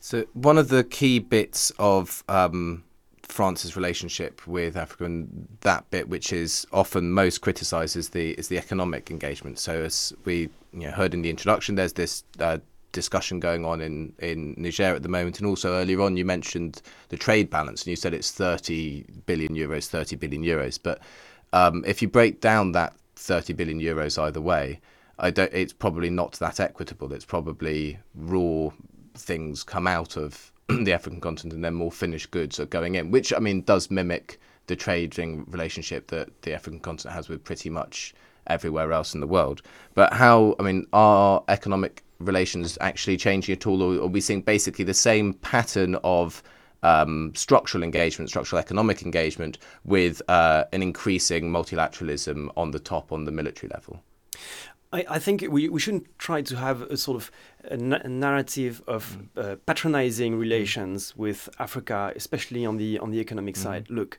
So, 0.00 0.24
one 0.34 0.58
of 0.58 0.68
the 0.68 0.84
key 0.84 1.18
bits 1.18 1.72
of 1.78 2.22
um, 2.28 2.84
France's 3.22 3.76
relationship 3.76 4.46
with 4.46 4.76
Africa, 4.76 5.04
and 5.04 5.48
that 5.62 5.90
bit 5.90 6.08
which 6.08 6.32
is 6.32 6.66
often 6.72 7.10
most 7.10 7.38
criticised, 7.40 7.96
is 7.96 8.10
the 8.10 8.32
is 8.32 8.48
the 8.48 8.58
economic 8.58 9.10
engagement. 9.10 9.58
So, 9.58 9.82
as 9.82 10.12
we 10.24 10.48
you 10.72 10.86
know, 10.86 10.90
heard 10.90 11.14
in 11.14 11.22
the 11.22 11.30
introduction, 11.30 11.74
there's 11.74 11.94
this 11.94 12.24
uh, 12.38 12.58
discussion 12.92 13.40
going 13.40 13.64
on 13.64 13.80
in, 13.80 14.12
in 14.20 14.54
Niger 14.56 14.94
at 14.94 15.02
the 15.02 15.08
moment, 15.08 15.38
and 15.38 15.46
also 15.46 15.74
earlier 15.74 16.00
on 16.02 16.16
you 16.16 16.24
mentioned 16.24 16.82
the 17.08 17.16
trade 17.16 17.50
balance, 17.50 17.82
and 17.82 17.88
you 17.88 17.96
said 17.96 18.14
it's 18.14 18.30
30 18.30 19.04
billion 19.26 19.54
euros, 19.54 19.86
30 19.88 20.16
billion 20.16 20.42
euros. 20.42 20.78
But 20.80 21.00
um, 21.52 21.84
if 21.86 22.00
you 22.00 22.08
break 22.08 22.40
down 22.40 22.72
that 22.72 22.94
30 23.16 23.52
billion 23.54 23.80
euros 23.80 24.22
either 24.22 24.40
way, 24.40 24.80
I 25.18 25.30
don't. 25.30 25.52
It's 25.52 25.72
probably 25.72 26.10
not 26.10 26.32
that 26.34 26.60
equitable. 26.60 27.12
It's 27.12 27.24
probably 27.24 27.98
raw 28.14 28.70
things 29.14 29.64
come 29.64 29.86
out 29.86 30.16
of 30.16 30.52
the 30.68 30.92
African 30.92 31.20
continent, 31.20 31.54
and 31.54 31.64
then 31.64 31.74
more 31.74 31.92
finished 31.92 32.30
goods 32.30 32.60
are 32.60 32.66
going 32.66 32.96
in, 32.96 33.10
which 33.10 33.32
I 33.32 33.38
mean 33.38 33.62
does 33.62 33.90
mimic 33.90 34.38
the 34.66 34.76
trading 34.76 35.44
relationship 35.48 36.08
that 36.08 36.42
the 36.42 36.52
African 36.52 36.80
continent 36.80 37.14
has 37.14 37.28
with 37.28 37.44
pretty 37.44 37.70
much 37.70 38.14
everywhere 38.48 38.92
else 38.92 39.14
in 39.14 39.20
the 39.20 39.26
world. 39.26 39.62
But 39.94 40.12
how? 40.12 40.54
I 40.58 40.62
mean, 40.62 40.86
are 40.92 41.42
economic 41.48 42.02
relations 42.18 42.76
actually 42.80 43.16
changing 43.16 43.54
at 43.54 43.66
all, 43.66 43.82
or 43.82 44.02
are 44.04 44.08
we 44.08 44.20
seeing 44.20 44.42
basically 44.42 44.84
the 44.84 44.94
same 44.94 45.34
pattern 45.34 45.94
of 46.04 46.42
um, 46.86 47.32
structural 47.34 47.82
engagement, 47.82 48.30
structural 48.30 48.60
economic 48.60 49.02
engagement, 49.02 49.58
with 49.84 50.22
uh, 50.28 50.64
an 50.72 50.82
increasing 50.82 51.50
multilateralism 51.50 52.48
on 52.56 52.70
the 52.70 52.78
top, 52.78 53.12
on 53.12 53.24
the 53.24 53.32
military 53.32 53.70
level? 53.72 54.02
I, 54.92 55.04
I 55.10 55.18
think 55.18 55.44
we, 55.48 55.68
we 55.68 55.80
shouldn't 55.80 56.06
try 56.18 56.42
to 56.42 56.56
have 56.56 56.82
a 56.82 56.96
sort 56.96 57.16
of 57.16 57.30
a, 57.64 57.74
a 57.74 58.08
narrative 58.08 58.82
of 58.86 59.18
mm. 59.18 59.52
uh, 59.52 59.56
patronizing 59.66 60.38
relations 60.38 61.12
mm. 61.12 61.16
with 61.16 61.48
Africa, 61.58 62.12
especially 62.14 62.64
on 62.64 62.76
the 62.76 62.98
on 62.98 63.10
the 63.10 63.18
economic 63.18 63.56
mm. 63.56 63.62
side. 63.62 63.90
Look, 63.90 64.18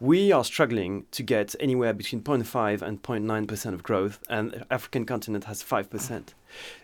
we 0.00 0.32
are 0.32 0.44
struggling 0.44 1.04
to 1.12 1.22
get 1.22 1.54
anywhere 1.60 1.92
between 1.92 2.22
0.5 2.22 2.82
and 2.82 3.02
0.9 3.02 3.46
percent 3.46 3.74
of 3.74 3.82
growth, 3.82 4.18
and 4.28 4.52
the 4.52 4.66
African 4.70 5.04
continent 5.04 5.44
has 5.44 5.62
five 5.62 5.90
percent. 5.90 6.34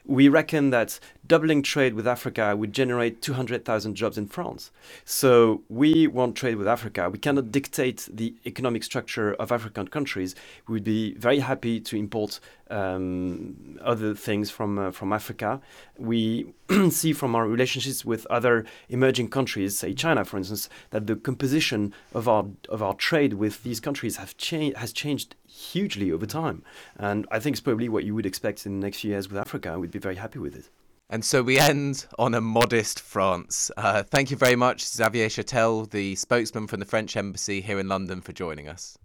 We 0.05 0.29
reckon 0.29 0.71
that 0.71 0.99
doubling 1.27 1.63
trade 1.63 1.95
with 1.95 2.07
Africa 2.07 2.57
would 2.57 2.73
generate 2.73 3.23
200,000 3.23 3.95
jobs 3.95 4.19
in 4.19 4.27
France. 4.27 4.71
So 5.05 5.63
we 5.69 6.07
want 6.07 6.37
trade 6.37 6.57
with 6.57 6.67
Africa. 6.67 7.09
We 7.09 7.19
cannot 7.19 7.53
dictate 7.53 8.09
the 8.13 8.35
economic 8.45 8.83
structure 8.83 9.35
of 9.35 9.53
African 9.53 9.89
countries. 9.89 10.35
We 10.67 10.75
would 10.75 10.85
be 10.85 11.15
very 11.15 11.39
happy 11.39 11.81
to 11.81 11.97
import 11.97 12.41
um, 12.73 13.79
other 13.83 14.15
things 14.15 14.51
from 14.51 14.79
uh, 14.79 14.91
from 14.91 15.13
Africa. 15.13 15.61
We 15.99 16.53
see 16.91 17.13
from 17.13 17.35
our 17.35 17.47
relationships 17.47 18.05
with 18.05 18.27
other 18.27 18.65
emerging 18.89 19.29
countries, 19.29 19.79
say 19.79 19.93
China, 19.93 20.25
for 20.25 20.39
instance, 20.39 20.69
that 20.91 21.07
the 21.07 21.17
composition 21.17 21.93
of 22.15 22.29
our 22.29 22.47
of 22.69 22.83
our 22.83 22.95
trade 22.95 23.35
with 23.35 23.63
these 23.63 23.79
countries 23.79 24.17
have 24.17 24.37
changed 24.37 24.77
has 24.79 24.93
changed 24.93 25.37
hugely 25.53 26.11
over 26.11 26.27
time. 26.27 26.63
And 26.97 27.27
I 27.31 27.39
think 27.39 27.55
it's 27.55 27.61
probably 27.61 27.89
what 27.89 28.05
you 28.05 28.15
would 28.15 28.27
expect 28.27 28.67
in 28.67 28.81
the 28.81 28.87
next 28.87 29.01
few 29.01 29.11
years 29.11 29.29
with 29.29 29.39
Africa. 29.39 29.79
We'd 29.79 29.91
be 29.91 29.99
very 29.99 30.17
happy 30.17 30.39
with 30.39 30.57
it. 30.57 30.69
And 31.11 31.25
so 31.25 31.43
we 31.43 31.59
end 31.59 32.07
on 32.19 32.35
a 32.35 32.41
modest 32.41 32.99
France. 32.99 33.71
Uh, 33.77 34.03
thank 34.03 34.31
you 34.31 34.37
very 34.37 34.57
much, 34.57 34.87
Xavier 34.87 35.29
Chatel, 35.29 35.91
the 35.91 36.15
spokesman 36.15 36.67
from 36.67 36.81
the 36.81 36.87
French 36.87 37.17
Embassy 37.17 37.61
here 37.61 37.79
in 37.79 37.87
London, 37.87 38.23
for 38.23 38.33
joining 38.33 38.67
us. 38.67 38.97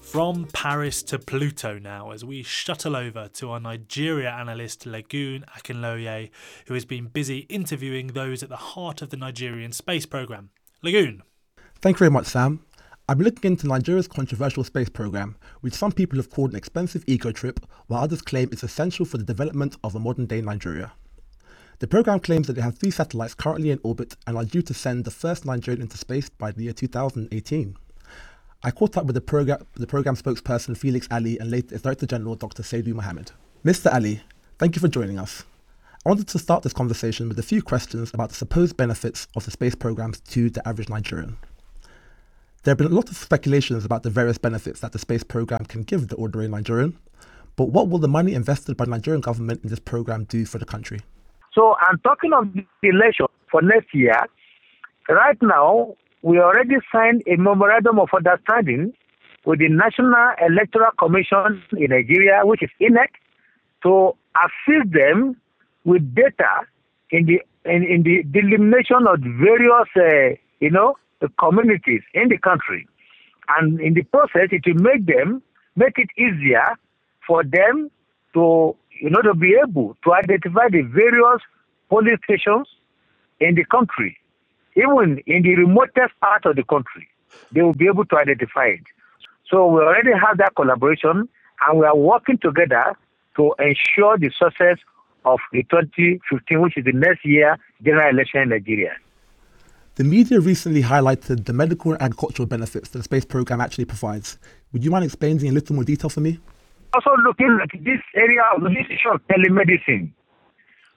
From 0.00 0.48
Paris 0.52 1.02
to 1.04 1.18
Pluto 1.18 1.78
now, 1.78 2.10
as 2.10 2.24
we 2.24 2.42
shuttle 2.42 2.96
over 2.96 3.28
to 3.34 3.50
our 3.50 3.60
Nigeria 3.60 4.30
analyst 4.30 4.86
Lagun 4.86 5.44
Akinloye, 5.56 6.30
who 6.66 6.74
has 6.74 6.86
been 6.86 7.06
busy 7.06 7.40
interviewing 7.50 8.08
those 8.08 8.42
at 8.42 8.48
the 8.48 8.56
heart 8.56 9.02
of 9.02 9.10
the 9.10 9.16
Nigerian 9.18 9.70
space 9.70 10.06
program. 10.06 10.50
Lagun. 10.82 11.20
Thank 11.80 11.96
you 11.96 11.98
very 11.98 12.10
much, 12.10 12.26
Sam. 12.26 12.64
Been 13.08 13.24
looking 13.24 13.52
into 13.52 13.66
Nigeria's 13.66 14.06
controversial 14.06 14.62
space 14.64 14.90
program, 14.90 15.36
which 15.62 15.72
some 15.72 15.92
people 15.92 16.18
have 16.18 16.28
called 16.28 16.50
an 16.50 16.56
expensive 16.56 17.04
ego 17.06 17.32
trip, 17.32 17.58
while 17.86 18.02
others 18.04 18.20
claim 18.20 18.50
it's 18.52 18.62
essential 18.62 19.06
for 19.06 19.16
the 19.16 19.24
development 19.24 19.76
of 19.82 19.94
a 19.94 19.98
modern 19.98 20.26
day 20.26 20.42
Nigeria. 20.42 20.92
The 21.78 21.86
program 21.86 22.20
claims 22.20 22.48
that 22.48 22.58
it 22.58 22.60
has 22.60 22.74
three 22.74 22.90
satellites 22.90 23.34
currently 23.34 23.70
in 23.70 23.80
orbit 23.82 24.14
and 24.26 24.36
are 24.36 24.44
due 24.44 24.60
to 24.60 24.74
send 24.74 25.06
the 25.06 25.10
first 25.10 25.46
Nigerian 25.46 25.80
into 25.80 25.96
space 25.96 26.28
by 26.28 26.52
the 26.52 26.64
year 26.64 26.74
2018. 26.74 27.76
I 28.62 28.70
caught 28.70 28.98
up 28.98 29.06
with 29.06 29.14
the 29.14 29.22
program, 29.22 29.66
the 29.74 29.86
program 29.86 30.14
spokesperson 30.14 30.76
Felix 30.76 31.08
Ale 31.10 31.38
and 31.40 31.50
later 31.50 31.78
Director 31.78 32.06
General 32.06 32.34
Dr. 32.34 32.62
Seidu 32.62 32.92
Mohammed. 32.94 33.32
Mr. 33.64 33.90
Ale, 33.94 34.20
thank 34.58 34.76
you 34.76 34.80
for 34.80 34.88
joining 34.88 35.18
us. 35.18 35.44
I 36.04 36.10
wanted 36.10 36.28
to 36.28 36.38
start 36.38 36.62
this 36.62 36.74
conversation 36.74 37.28
with 37.28 37.38
a 37.38 37.42
few 37.42 37.62
questions 37.62 38.12
about 38.12 38.28
the 38.28 38.34
supposed 38.34 38.76
benefits 38.76 39.28
of 39.34 39.46
the 39.46 39.50
space 39.50 39.74
programs 39.74 40.20
to 40.20 40.50
the 40.50 40.66
average 40.68 40.90
Nigerian. 40.90 41.38
There 42.64 42.72
have 42.72 42.78
been 42.78 42.88
a 42.90 42.94
lot 42.94 43.08
of 43.08 43.16
speculations 43.16 43.84
about 43.84 44.02
the 44.02 44.10
various 44.10 44.36
benefits 44.36 44.80
that 44.80 44.90
the 44.90 44.98
space 44.98 45.22
program 45.22 45.64
can 45.66 45.82
give 45.82 46.08
the 46.08 46.16
ordinary 46.16 46.48
Nigerian, 46.48 46.98
but 47.54 47.66
what 47.66 47.88
will 47.88 48.00
the 48.00 48.08
money 48.08 48.34
invested 48.34 48.76
by 48.76 48.84
the 48.84 48.90
Nigerian 48.90 49.20
government 49.20 49.62
in 49.62 49.70
this 49.70 49.78
program 49.78 50.24
do 50.24 50.44
for 50.44 50.58
the 50.58 50.64
country? 50.64 51.00
So 51.54 51.76
I'm 51.80 51.98
talking 52.00 52.32
of 52.32 52.52
the 52.52 52.66
election 52.82 53.26
for 53.50 53.62
next 53.62 53.94
year. 53.94 54.18
Right 55.08 55.38
now, 55.40 55.94
we 56.22 56.40
already 56.40 56.74
signed 56.92 57.22
a 57.28 57.36
memorandum 57.36 58.00
of 58.00 58.08
understanding 58.14 58.92
with 59.44 59.60
the 59.60 59.68
National 59.68 60.32
Electoral 60.44 60.90
Commission 60.98 61.62
in 61.76 61.90
Nigeria, 61.90 62.40
which 62.44 62.62
is 62.62 62.70
INEC, 62.80 63.08
to 63.84 64.16
assist 64.34 64.92
them 64.92 65.36
with 65.84 66.02
data 66.14 66.66
in 67.12 67.24
the 67.26 67.40
in, 67.64 67.84
in 67.84 68.02
the 68.02 68.24
delimitation 68.24 69.06
of 69.06 69.20
various, 69.20 69.88
uh, 69.96 70.36
you 70.60 70.70
know, 70.70 70.96
communities 71.40 72.02
in 72.14 72.28
the 72.28 72.38
country. 72.38 72.86
And 73.48 73.80
in 73.80 73.94
the 73.94 74.02
process, 74.04 74.48
it 74.52 74.62
will 74.66 74.82
make 74.82 75.06
them 75.06 75.42
make 75.74 75.98
it 75.98 76.10
easier 76.16 76.76
for 77.26 77.42
them 77.44 77.90
to, 78.34 78.76
you 79.00 79.10
know, 79.10 79.22
to 79.22 79.34
be 79.34 79.56
able 79.62 79.96
to 80.04 80.14
identify 80.14 80.68
the 80.68 80.82
various 80.82 81.40
police 81.88 82.18
stations 82.24 82.68
in 83.40 83.54
the 83.54 83.64
country 83.64 84.18
even 84.78 85.20
in 85.26 85.42
the 85.42 85.56
remotest 85.56 86.14
part 86.20 86.46
of 86.46 86.56
the 86.56 86.62
country, 86.62 87.08
they 87.52 87.62
will 87.62 87.72
be 87.72 87.86
able 87.86 88.04
to 88.06 88.16
identify 88.16 88.66
it. 88.66 88.82
So 89.50 89.66
we 89.66 89.80
already 89.80 90.12
have 90.12 90.38
that 90.38 90.54
collaboration 90.54 91.28
and 91.66 91.78
we 91.78 91.84
are 91.84 91.96
working 91.96 92.38
together 92.38 92.96
to 93.36 93.54
ensure 93.58 94.18
the 94.18 94.30
success 94.38 94.78
of 95.24 95.40
the 95.52 95.64
2015, 95.64 96.60
which 96.60 96.76
is 96.76 96.84
the 96.84 96.92
next 96.92 97.24
year 97.24 97.56
general 97.82 98.08
election 98.10 98.42
in 98.42 98.48
Nigeria. 98.50 98.92
The 99.98 100.04
media 100.04 100.38
recently 100.38 100.82
highlighted 100.82 101.46
the 101.46 101.52
medical 101.52 101.90
and 101.90 102.00
agricultural 102.00 102.46
benefits 102.46 102.90
that 102.90 102.98
the 102.98 103.02
space 103.02 103.24
program 103.24 103.60
actually 103.60 103.86
provides. 103.86 104.38
Would 104.72 104.84
you 104.84 104.92
mind 104.92 105.04
explaining 105.04 105.40
in 105.40 105.48
a 105.48 105.54
little 105.54 105.74
more 105.74 105.82
detail 105.82 106.08
for 106.08 106.20
me? 106.20 106.38
Also, 106.94 107.10
looking 107.24 107.58
at 107.60 107.68
this 107.72 107.98
area 108.14 108.42
of 108.54 108.62
this 108.62 108.86
issue 108.88 109.08
of 109.08 109.20
telemedicine. 109.26 110.12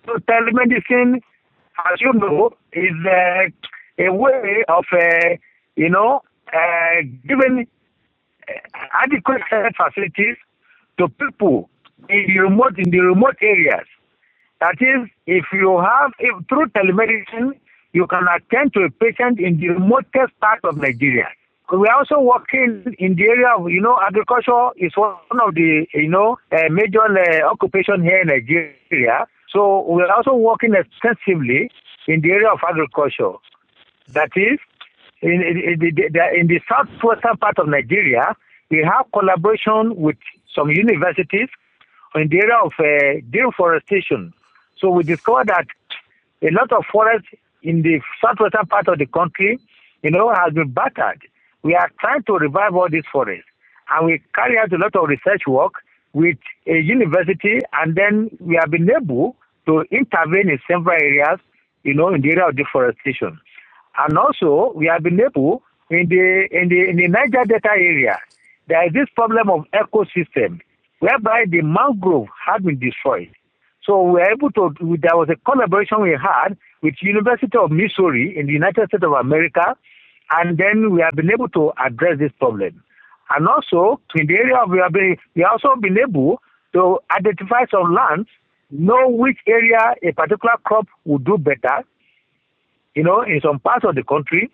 So, 0.06 0.18
telemedicine, 0.30 1.16
as 1.16 2.00
you 2.00 2.14
know, 2.14 2.52
is 2.74 2.94
uh, 3.04 4.06
a 4.06 4.14
way 4.14 4.64
of, 4.70 4.86
uh, 4.94 5.36
you 5.76 5.90
know, 5.90 6.22
uh, 6.54 7.02
giving 7.28 7.66
adequate 8.94 9.42
health 9.50 9.74
facilities 9.78 10.38
to 11.00 11.10
people 11.10 11.72
in 12.08 12.28
the 12.28 12.40
remote 12.42 12.78
in 12.78 12.92
the 12.92 13.00
remote 13.00 13.38
areas. 13.42 13.88
That 14.60 14.76
is, 14.80 15.10
if 15.26 15.46
you 15.54 15.80
have 15.80 16.12
if, 16.20 16.48
through 16.48 16.68
telemedicine, 16.68 17.54
you 17.94 18.08
can 18.08 18.26
attend 18.36 18.74
to 18.74 18.82
a 18.82 18.90
patient 18.90 19.40
in 19.40 19.60
the 19.60 19.70
remotest 19.70 20.38
part 20.40 20.60
of 20.64 20.78
Nigeria. 20.78 21.28
We 21.72 21.88
are 21.88 22.00
also 22.00 22.20
working 22.20 22.96
in 23.00 23.16
the 23.16 23.24
area 23.24 23.48
of, 23.58 23.70
you 23.70 23.82
know, 23.82 23.98
agriculture 24.06 24.70
is 24.78 24.92
one 24.98 25.16
of 25.42 25.56
the, 25.56 25.88
you 25.94 26.10
know, 26.10 26.38
uh, 26.52 26.64
major 26.70 27.02
uh, 27.02 27.50
occupation 27.50 28.04
here 28.04 28.22
in 28.22 28.28
Nigeria. 28.28 29.26
So 29.50 29.90
we 29.90 30.02
are 30.04 30.12
also 30.12 30.34
working 30.36 30.74
extensively 30.74 31.72
in 32.08 32.22
the 32.22 32.32
area 32.32 32.50
of 32.50 32.60
agriculture. 32.68 33.34
That 34.10 34.32
is, 34.36 34.60
in, 35.22 35.42
in, 35.42 35.80
the, 35.80 36.30
in 36.38 36.48
the 36.48 36.60
southwestern 36.68 37.38
part 37.38 37.58
of 37.58 37.70
Nigeria, 37.70 38.36
we 38.70 38.80
have 38.84 39.06
collaboration 39.14 39.96
with 39.96 40.18
some 40.54 40.70
universities 40.70 41.48
in 42.16 42.28
the 42.28 42.38
area 42.40 42.58
of 42.58 42.74
uh, 42.80 43.22
deforestation. 43.30 44.34
So 44.78 44.90
we 44.90 45.04
discovered 45.04 45.48
that 45.48 45.68
a 46.42 46.50
lot 46.52 46.72
of 46.74 46.84
forest 46.92 47.26
in 47.64 47.82
the 47.82 48.00
southwestern 48.24 48.66
part 48.68 48.88
of 48.88 49.00
the 49.00 49.06
country, 49.06 49.60
you 50.04 50.12
know, 50.12 50.34
has 50.34 50.54
been 50.54 50.72
battered. 50.72 51.22
We 51.64 51.76
are 51.76 51.90
trying 52.00 52.24
to 52.24 52.34
revive 52.34 52.76
all 52.76 52.90
these 52.90 53.04
forests, 53.12 53.46
and 53.90 54.06
we 54.08 54.22
carry 54.36 54.58
out 54.58 54.74
a 54.74 54.78
lot 54.78 54.96
of 54.96 55.10
research 55.10 55.44
work 55.48 55.74
with 56.14 56.38
a 56.68 56.80
university, 56.80 57.60
and 57.74 57.96
then 57.96 58.30
we 58.40 58.56
have 58.60 58.72
been 58.72 58.90
able 58.90 59.36
to 59.68 59.82
intervene 59.92 60.50
in 60.50 60.60
several 60.68 60.96
areas, 61.00 61.40
you 61.84 61.94
know, 61.94 62.14
in 62.14 62.22
the 62.22 62.30
area 62.32 62.48
of 62.48 62.56
deforestation. 62.56 63.40
And 63.98 64.18
also, 64.18 64.74
we 64.76 64.88
have 64.88 65.04
been 65.04 65.20
able 65.22 65.64
in 65.90 66.08
the 66.10 66.48
in 66.52 66.70
the 66.70 66.90
in 66.90 66.96
the 66.98 67.08
Niger 67.08 67.46
Delta 67.46 67.70
area, 67.70 68.18
there 68.68 68.86
is 68.88 68.94
this 68.94 69.08
problem 69.16 69.50
of 69.50 69.66
ecosystem 69.74 70.60
whereby 71.00 71.46
the 71.48 71.62
mangrove 71.62 72.28
has 72.46 72.62
been 72.62 72.80
destroyed. 72.80 73.30
So 73.84 74.04
we 74.04 74.12
were 74.12 74.32
able 74.32 74.52
to. 74.52 74.76
There 74.80 75.18
was 75.18 75.30
a 75.30 75.36
collaboration 75.50 76.02
we 76.02 76.12
had 76.12 76.58
with 76.82 76.96
University 77.02 77.58
of 77.58 77.72
Missouri 77.72 78.38
in 78.38 78.46
the 78.46 78.54
United 78.54 78.88
States 78.90 79.04
of 79.04 79.14
America, 79.14 79.76
and 80.32 80.58
then 80.58 80.92
we 80.94 81.02
have 81.02 81.16
been 81.16 81.32
able 81.32 81.50
to 81.50 81.72
address 81.84 82.20
this 82.20 82.32
problem. 82.40 82.84
And 83.30 83.48
also 83.48 84.00
in 84.16 84.28
the 84.28 84.36
area 84.36 84.58
of, 84.58 84.70
we 84.70 84.80
have 84.80 84.92
been, 84.92 85.18
we 85.36 85.42
have 85.42 85.54
also 85.54 85.80
been 85.80 85.98
able 85.98 86.42
to 86.74 87.00
identify 87.10 87.66
some 87.72 87.94
lands, 87.94 88.30
know 88.70 89.10
which 89.10 89.38
area 89.48 89.96
a 90.04 90.12
particular 90.12 90.56
crop 90.64 90.88
would 91.06 91.24
do 91.24 91.38
better, 91.38 91.84
you 92.96 93.04
know, 93.04 93.22
in 93.22 93.42
some 93.42 93.60
parts 93.60 93.86
of 93.86 93.96
the 93.96 94.04
country, 94.04 94.52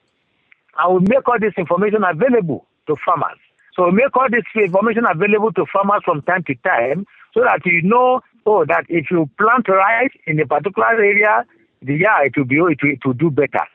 and 0.78 0.94
we 0.94 1.00
make 1.08 1.28
all 1.28 1.40
this 1.40 1.54
information 1.58 2.04
available 2.04 2.66
to 2.88 2.96
farmers. 3.04 3.38
So 3.76 3.86
we 3.86 3.92
make 3.92 4.16
all 4.16 4.28
this 4.30 4.46
information 4.56 5.06
available 5.10 5.52
to 5.54 5.66
farmers 5.72 6.02
from 6.06 6.22
time 6.24 6.44
to 6.44 6.56
time 6.56 7.06
so 7.34 7.42
that 7.42 7.66
you 7.66 7.82
know, 7.84 8.22
oh, 8.48 8.66
that 8.66 8.86
if 8.90 9.12
you 9.12 9.30
plant 9.38 9.68
rice 9.68 10.10
in 10.26 10.40
a 10.40 10.48
particular 10.48 10.88
area, 10.88 11.46
the 11.82 11.96
yeah, 11.96 12.24
it 12.24 12.34
will 12.36 12.46
be 12.46 12.56
it 12.56 12.80
will, 12.82 12.92
it 12.92 13.06
will 13.06 13.14
do 13.14 13.30
better. 13.30 13.66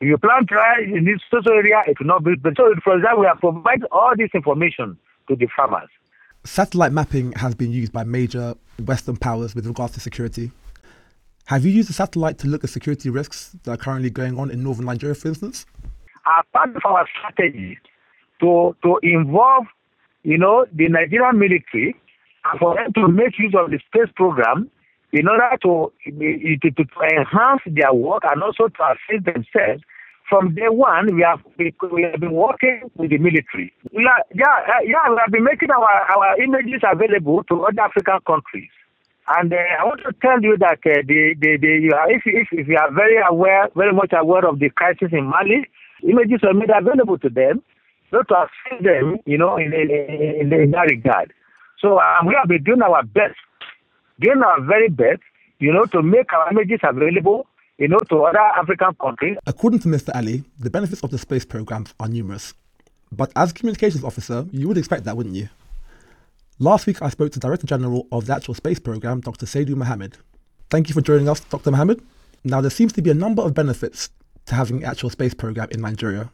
If 0.00 0.06
you 0.06 0.18
plant 0.18 0.50
rice 0.52 0.86
in 0.86 1.04
this 1.04 1.20
social 1.32 1.52
area, 1.52 1.82
it 1.86 1.98
will 1.98 2.06
not 2.06 2.22
be 2.22 2.36
better. 2.36 2.54
So 2.56 2.74
for 2.84 2.96
example, 2.96 3.20
we 3.20 3.26
have 3.26 3.40
provided 3.40 3.86
all 3.90 4.12
this 4.16 4.30
information 4.34 4.96
to 5.28 5.34
the 5.34 5.48
farmers. 5.56 5.88
Satellite 6.44 6.92
mapping 6.92 7.32
has 7.32 7.54
been 7.54 7.72
used 7.72 7.92
by 7.92 8.04
major 8.04 8.54
Western 8.84 9.16
powers 9.16 9.54
with 9.54 9.66
regards 9.66 9.94
to 9.94 10.00
security. 10.00 10.52
Have 11.46 11.64
you 11.64 11.72
used 11.72 11.88
the 11.88 11.94
satellite 11.94 12.38
to 12.38 12.46
look 12.46 12.62
at 12.62 12.70
security 12.70 13.10
risks 13.10 13.56
that 13.64 13.72
are 13.72 13.76
currently 13.76 14.10
going 14.10 14.38
on 14.38 14.50
in 14.50 14.62
northern 14.62 14.84
Nigeria, 14.84 15.14
for 15.14 15.28
instance? 15.28 15.66
As 16.38 16.44
part 16.52 16.76
of 16.76 16.82
our 16.84 17.06
strategy 17.18 17.78
to, 18.40 18.76
to 18.82 18.98
involve 19.02 19.64
you 20.22 20.36
know, 20.36 20.66
the 20.72 20.88
Nigerian 20.88 21.38
military 21.38 21.96
for 22.58 22.74
them 22.74 22.92
to 22.94 23.08
make 23.08 23.38
use 23.38 23.54
of 23.58 23.70
the 23.70 23.78
space 23.86 24.10
program 24.16 24.70
in 25.12 25.28
order 25.28 25.48
to, 25.62 25.92
to, 26.04 26.70
to 26.70 26.84
enhance 27.16 27.62
their 27.66 27.92
work 27.92 28.22
and 28.24 28.42
also 28.42 28.68
to 28.68 28.82
assist 28.92 29.24
themselves. 29.24 29.82
From 30.28 30.54
day 30.54 30.68
one, 30.68 31.16
we 31.16 31.22
have 31.22 31.40
we, 31.56 31.72
have 32.02 32.20
been 32.20 32.32
working 32.32 32.82
with 32.96 33.08
the 33.08 33.16
military. 33.16 33.72
We 33.94 34.06
yeah, 34.34 34.80
yeah, 34.84 35.08
we 35.08 35.16
have 35.18 35.32
been 35.32 35.44
making 35.44 35.70
our, 35.70 35.88
our 35.88 36.38
images 36.38 36.82
available 36.84 37.44
to 37.44 37.64
other 37.64 37.80
African 37.80 38.18
countries. 38.26 38.68
And 39.36 39.52
uh, 39.52 39.56
I 39.56 39.84
want 39.84 40.00
to 40.04 40.12
tell 40.20 40.40
you 40.42 40.56
that 40.58 40.80
uh, 40.84 41.00
the, 41.06 41.34
the, 41.40 41.56
the, 41.60 41.68
you 41.80 41.92
are, 41.92 42.10
if, 42.10 42.22
if, 42.24 42.48
if 42.52 42.68
you 42.68 42.76
are 42.76 42.90
very 42.92 43.16
aware, 43.28 43.68
very 43.74 43.92
much 43.92 44.12
aware 44.12 44.46
of 44.46 44.58
the 44.58 44.70
crisis 44.70 45.08
in 45.12 45.24
Mali, 45.24 45.66
images 46.02 46.40
are 46.42 46.54
made 46.54 46.70
available 46.70 47.18
to 47.18 47.28
them, 47.28 47.62
not 48.12 48.28
to 48.28 48.34
assist 48.34 48.84
them, 48.84 49.18
you 49.26 49.36
know, 49.36 49.56
in, 49.56 49.72
in, 49.74 49.90
in, 49.90 50.52
in 50.52 50.70
that 50.70 50.88
regard. 50.88 51.32
So 51.80 52.00
um, 52.00 52.26
we 52.26 52.34
have 52.34 52.48
been 52.48 52.64
doing 52.64 52.82
our 52.82 53.02
best, 53.02 53.36
doing 54.20 54.42
our 54.42 54.60
very 54.62 54.88
best, 54.88 55.20
you 55.60 55.72
know, 55.72 55.84
to 55.86 56.02
make 56.02 56.32
our 56.32 56.50
images 56.50 56.80
available, 56.82 57.46
you 57.78 57.88
know, 57.88 57.98
to 58.10 58.22
other 58.24 58.38
African 58.38 58.94
countries. 59.00 59.36
According 59.46 59.80
to 59.80 59.88
Mr. 59.88 60.10
Ale, 60.14 60.42
the 60.58 60.70
benefits 60.70 61.02
of 61.02 61.10
the 61.10 61.18
space 61.18 61.44
programs 61.44 61.94
are 62.00 62.08
numerous. 62.08 62.54
But 63.12 63.32
as 63.36 63.52
communications 63.52 64.04
officer, 64.04 64.46
you 64.50 64.68
would 64.68 64.76
expect 64.78 65.04
that, 65.04 65.16
wouldn't 65.16 65.36
you? 65.36 65.48
Last 66.58 66.86
week, 66.86 67.00
I 67.00 67.08
spoke 67.08 67.30
to 67.32 67.38
Director 67.38 67.66
General 67.66 68.06
of 68.10 68.26
the 68.26 68.34
actual 68.34 68.54
space 68.54 68.80
program, 68.80 69.20
Dr. 69.20 69.46
Seidu 69.46 69.76
Mohammed. 69.76 70.16
Thank 70.70 70.88
you 70.88 70.94
for 70.94 71.00
joining 71.00 71.28
us, 71.28 71.40
Dr. 71.40 71.70
Mohammed. 71.70 72.02
Now, 72.42 72.60
there 72.60 72.70
seems 72.70 72.92
to 72.94 73.02
be 73.02 73.10
a 73.10 73.14
number 73.14 73.42
of 73.42 73.54
benefits 73.54 74.10
to 74.46 74.54
having 74.56 74.80
the 74.80 74.86
actual 74.86 75.10
space 75.10 75.34
program 75.34 75.68
in 75.70 75.80
Nigeria. 75.80 76.30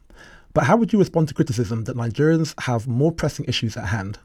But 0.55 0.65
how 0.65 0.77
would 0.77 0.93
you 0.93 0.99
respond 0.99 1.29
to 1.29 1.35
criticism 1.35 1.85
that 1.85 1.97
Nigerians 1.97 2.59
have 2.63 2.89
more 2.89 3.13
pressing 3.13 3.45
issues 3.45 3.77
at 3.77 3.87
hand? 3.87 4.19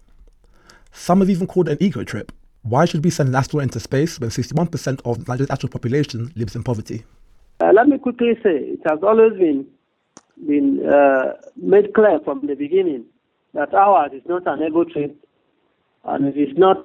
Some 0.92 1.20
have 1.20 1.30
even 1.30 1.48
called 1.48 1.70
it 1.70 1.74
an 1.74 1.78
ego 1.88 2.04
trip. 2.04 2.32
Why 2.64 2.86
should 2.86 3.04
we 3.04 3.10
send 3.10 3.30
an 3.30 3.36
astronaut 3.36 3.64
into 3.64 3.80
space 3.80 4.20
when 4.20 4.30
61% 4.30 5.02
of 5.06 5.28
Nigeria's 5.28 5.50
actual 5.52 5.70
population 5.70 6.32
lives 6.36 6.56
in 6.56 6.64
poverty? 6.64 7.06
Uh, 7.62 7.72
let 7.74 7.88
me 7.88 7.98
quickly 7.98 8.34
say 8.44 8.52
it 8.56 8.80
has 8.88 9.00
always 9.04 9.34
been 9.34 9.66
been 10.48 10.80
uh, 10.88 11.34
made 11.58 11.94
clear 11.94 12.20
from 12.24 12.46
the 12.48 12.56
beginning 12.56 13.04
that 13.54 13.74
ours 13.74 14.12
is 14.14 14.22
not 14.26 14.48
an 14.48 14.66
ego 14.66 14.86
trip 14.86 15.14
and 16.06 16.26
it 16.28 16.40
is 16.40 16.58
not 16.58 16.78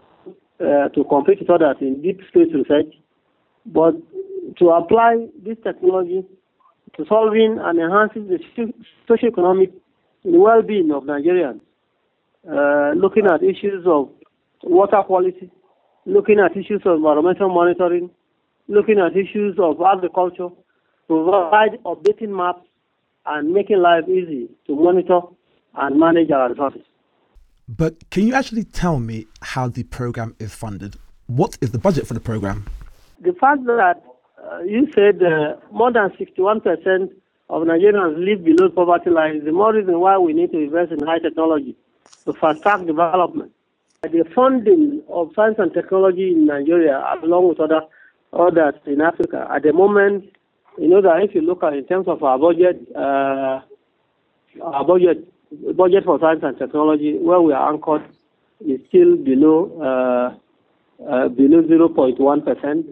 uh, 0.61 0.89
to 0.89 1.05
compete 1.05 1.39
with 1.41 1.51
others 1.51 1.77
in 1.81 2.03
deep 2.03 2.21
space 2.29 2.49
research, 2.53 2.93
but 3.67 3.95
to 4.59 4.71
apply 4.71 5.27
this 5.45 5.57
technology 5.63 6.25
to 6.97 7.05
solving 7.09 7.59
and 7.61 7.79
enhancing 7.79 8.29
the 8.29 8.39
socio-economic 9.09 9.73
well-being 10.25 10.91
of 10.93 11.05
Nigerians, 11.05 11.61
looking 12.47 13.27
at 13.27 13.43
issues 13.43 13.85
of 13.87 14.09
water 14.63 15.03
quality, 15.07 15.51
looking 16.07 16.39
at 16.41 16.57
issues 16.57 16.83
of 16.85 16.97
environmental 16.97 17.49
monitoring, 17.49 18.11
looking 18.69 18.99
at 18.99 19.17
issues 19.17 19.57
of 19.59 19.77
agriculture, 19.81 20.49
provide 21.07 21.83
updating 21.85 22.35
maps, 22.37 22.67
and 23.27 23.53
making 23.53 23.79
life 23.79 24.05
easy 24.09 24.49
to 24.67 24.75
monitor 24.75 25.21
and 25.77 25.99
manage 25.99 26.31
our 26.31 26.51
resources. 26.51 26.83
But 27.69 28.11
can 28.11 28.27
you 28.27 28.35
actually 28.35 28.65
tell 28.65 28.99
me 28.99 29.27
how 29.41 29.69
the 29.69 29.85
program 29.85 30.37
is 30.39 30.55
funded? 30.55 30.97
What 31.27 31.57
is 31.63 31.71
the 31.71 31.79
budget 31.79 32.07
for 32.07 32.13
the 32.15 32.21
program? 32.21 32.67
The 33.23 33.33
fact 33.33 33.65
that 33.65 34.03
uh, 34.39 34.59
you 34.61 34.87
said 34.95 35.23
uh, 35.23 35.57
more 35.73 35.91
than 35.91 36.11
61% 36.11 37.09
of 37.49 37.63
Nigerians 37.63 38.19
live 38.19 38.45
below 38.45 38.69
poverty 38.69 39.09
line 39.11 39.37
is 39.37 39.45
the 39.45 39.53
more 39.53 39.73
reason 39.73 39.99
why 40.01 40.19
we 40.19 40.35
need 40.35 40.53
to 40.53 40.59
invest 40.59 40.93
in 40.93 40.99
high 41.07 41.19
technology 41.19 41.75
to 42.27 42.33
fast 42.35 42.63
track 42.63 42.87
development. 42.87 43.53
The 44.03 44.25
funding 44.35 45.03
of 45.09 45.31
science 45.35 45.57
and 45.59 45.73
technology 45.73 46.33
in 46.33 46.47
Nigeria, 46.47 47.03
along 47.23 47.49
with 47.49 47.61
other 47.61 47.83
others 48.33 48.75
in 48.87 49.01
Africa, 49.01 49.49
at 49.51 49.63
the 49.63 49.73
moment, 49.73 50.25
you 50.79 50.89
know 50.89 51.01
that 51.01 51.23
if 51.23 51.35
you 51.35 51.41
look 51.41 51.63
at 51.63 51.73
in 51.73 51.87
terms 51.87 52.07
of 52.09 52.23
our 52.23 52.39
budget, 52.39 52.87
uh, 52.95 53.61
our 54.63 54.85
budget 54.85 55.27
budget 55.77 56.05
for 56.05 56.19
science 56.21 56.41
and 56.43 56.59
technology, 56.59 57.17
where 57.19 57.41
we 57.41 57.53
are 57.53 57.73
anchored, 57.73 58.03
is 58.61 58.81
still 58.89 59.17
below 59.17 59.71
uh, 59.81 61.05
uh, 61.11 61.29
below 61.29 61.63
0.1 61.63 62.45
percent, 62.45 62.87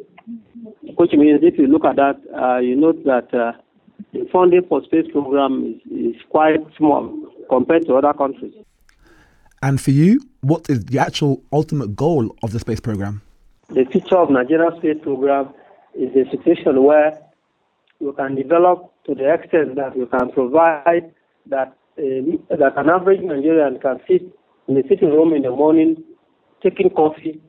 which 0.96 1.12
means 1.12 1.40
if 1.42 1.58
you 1.58 1.66
look 1.66 1.84
at 1.84 1.96
that, 1.96 2.20
uh, 2.34 2.58
you 2.58 2.74
note 2.74 3.04
that 3.04 3.32
uh, 3.34 3.52
the 4.12 4.26
funding 4.32 4.62
for 4.68 4.82
space 4.84 5.06
program 5.12 5.78
is, 5.86 6.14
is 6.14 6.22
quite 6.30 6.60
small 6.76 7.12
compared 7.50 7.86
to 7.86 7.94
other 7.94 8.14
countries. 8.14 8.54
And 9.62 9.80
for 9.80 9.92
you, 9.92 10.20
what 10.40 10.68
is 10.68 10.84
the 10.86 10.98
actual 10.98 11.40
ultimate 11.52 11.94
goal 11.94 12.34
of 12.42 12.50
the 12.50 12.58
space 12.58 12.80
program? 12.80 13.22
The 13.68 13.84
future 13.84 14.16
of 14.18 14.28
Nigeria's 14.28 14.76
space 14.78 14.98
program 15.00 15.54
is 15.94 16.10
a 16.16 16.28
situation 16.30 16.82
where 16.82 17.16
we 18.00 18.12
can 18.14 18.34
develop 18.34 18.92
to 19.06 19.14
the 19.14 19.32
extent 19.32 19.76
that 19.76 19.96
we 19.96 20.06
can 20.06 20.32
provide 20.32 21.14
that 21.46 21.76
uh, 21.98 22.56
that 22.56 22.72
an 22.76 22.88
average 22.88 23.20
Nigerian 23.20 23.78
can 23.78 24.00
sit 24.08 24.22
in 24.66 24.74
the 24.74 24.82
sitting 24.88 25.10
room 25.10 25.32
in 25.32 25.42
the 25.42 25.50
morning, 25.50 26.02
taking 26.62 26.90
coffee, 26.90 27.40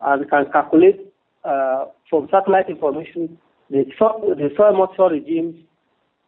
and 0.00 0.28
can 0.30 0.50
calculate 0.50 1.12
uh, 1.44 1.84
from 2.10 2.28
satellite 2.30 2.70
information 2.70 3.38
the 3.70 3.84
soil, 3.98 4.34
the 4.36 4.50
soil 4.56 4.76
moisture 4.76 5.14
regimes 5.14 5.54